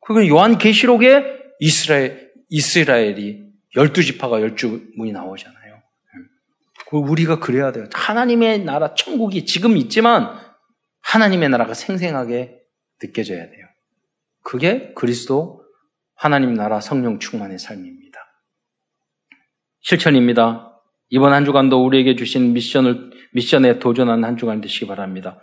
[0.01, 1.23] 그건 요한 계시록에
[1.59, 3.43] 이스라엘 이스라엘이
[3.75, 5.61] 열두 지파가 열두 문이 나오잖아요.
[6.91, 7.87] 우리가 그래야 돼요.
[7.93, 10.37] 하나님의 나라 천국이 지금 있지만
[11.01, 12.59] 하나님의 나라가 생생하게
[13.01, 13.67] 느껴져야 돼요.
[14.43, 15.63] 그게 그리스도
[16.15, 18.19] 하나님 나라 성령 충만의 삶입니다.
[19.81, 20.79] 실천입니다.
[21.09, 25.39] 이번 한 주간도 우리에게 주신 미션을 미션에 도전하는 한 주간 되시기 바랍니다.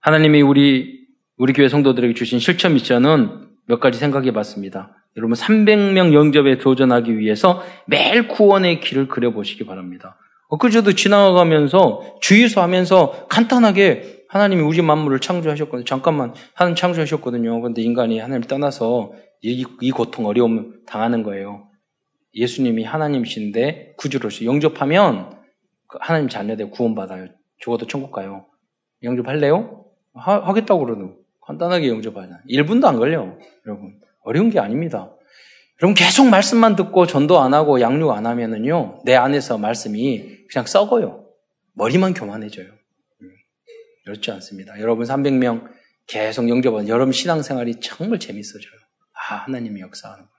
[0.00, 1.04] 하나님이 우리
[1.36, 5.04] 우리 교회 성도들에게 주신 실천 미션은 몇 가지 생각해 봤습니다.
[5.16, 10.18] 여러분 300명 영접에 도전하기 위해서 매일 구원의 길을 그려 보시기 바랍니다.
[10.54, 15.84] 엊그제도 지나가면서 주의소 하면서 간단하게 하나님이 우리 만물을 창조하셨거든요.
[15.84, 17.60] 잠깐만 하나님 창조하셨거든요.
[17.60, 21.68] 그런데 인간이 하나님을 떠나서 이, 이 고통 어려움 당하는 거예요.
[22.34, 25.30] 예수님이 하나님이신데 구주로서 영접하면
[25.86, 27.28] 그 하나님 자녀들 구원받아요.
[27.58, 28.46] 죽어도 천국 가요.
[29.02, 29.84] 영접할래요?
[30.14, 32.40] 하, 겠다고 그러는 간단하게 영접하자.
[32.48, 33.36] 1분도 안 걸려.
[33.66, 34.00] 여러분.
[34.22, 35.13] 어려운 게 아닙니다.
[35.82, 41.26] 여러분 계속 말씀만 듣고 전도 안 하고 양육 안 하면은요, 내 안에서 말씀이 그냥 썩어요.
[41.74, 42.66] 머리만 교만해져요.
[42.66, 43.30] 음,
[44.04, 44.78] 그렇지 않습니다.
[44.80, 45.68] 여러분 300명
[46.06, 48.72] 계속 영접하는 여러분 신앙생활이 정말 재밌어져요.
[49.12, 50.32] 아, 하나님이 역사하는구나.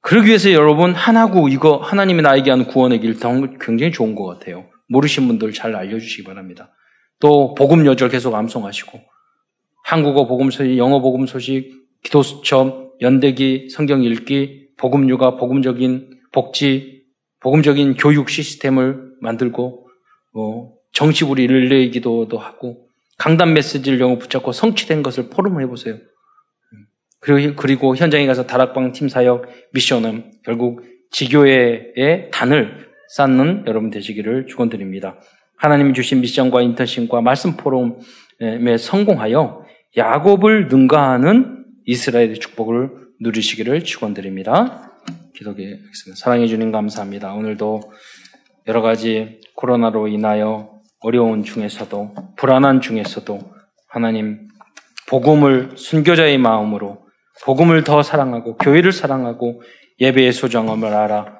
[0.00, 3.18] 그러기 위해서 여러분 하나구 이거 하나님이 나에게 한 구원의 길
[3.58, 4.70] 굉장히 좋은 것 같아요.
[4.88, 6.72] 모르신 분들 잘 알려주시기 바랍니다.
[7.18, 9.00] 또 복음 여절 계속 암송하시고
[9.84, 17.02] 한국어 복음 소식, 영어 복음 소식, 기도 수첩, 연대기, 성경 읽기, 복음 육아, 복음적인 복지,
[17.40, 19.88] 복음적인 교육 시스템을 만들고
[20.34, 22.86] 어, 정식으로 릴레이 기도도 하고
[23.18, 25.98] 강단 메시지를 영어 붙잡고 성취된 것을 포럼을 해보세요.
[27.18, 35.18] 그리고, 그리고 현장에 가서 다락방 팀 사역 미션은 결국 지교회의 단을 쌓는 여러분 되시기를 축원드립니다.
[35.56, 39.64] 하나님이 주신 미션과 인턴십과 말씀 포럼에 성공하여
[39.96, 41.55] 야곱을 능가하는
[41.86, 44.92] 이스라엘의 축복을 누리시기를 축원드립니다.
[45.34, 46.16] 기도하겠습니다.
[46.16, 47.32] 사랑해 주님 감사합니다.
[47.32, 47.80] 오늘도
[48.66, 53.38] 여러 가지 코로나로 인하여 어려운 중에서도 불안한 중에서도
[53.86, 54.48] 하나님
[55.08, 57.06] 복음을 순교자의 마음으로
[57.44, 59.62] 복음을 더 사랑하고 교회를 사랑하고
[60.00, 61.38] 예배의 소중함을 알아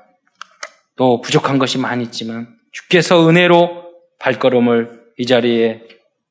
[0.95, 5.83] 또 부족한 것이 많이 있지만 주께서 은혜로 발걸음을 이 자리에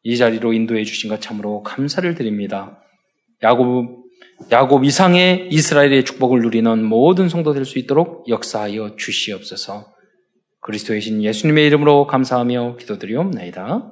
[0.03, 2.81] 이 자리로 인도해 주신 것 참으로 감사를 드립니다.
[3.43, 4.04] 야곱,
[4.51, 9.93] 야곱 이상의 이스라엘의 축복을 누리는 모든 성도 될 수 있도록 역사하여 주시옵소서.
[10.61, 13.91] 그리스도의 신 예수님의 이름으로 감사하며 기도드리옵나이다.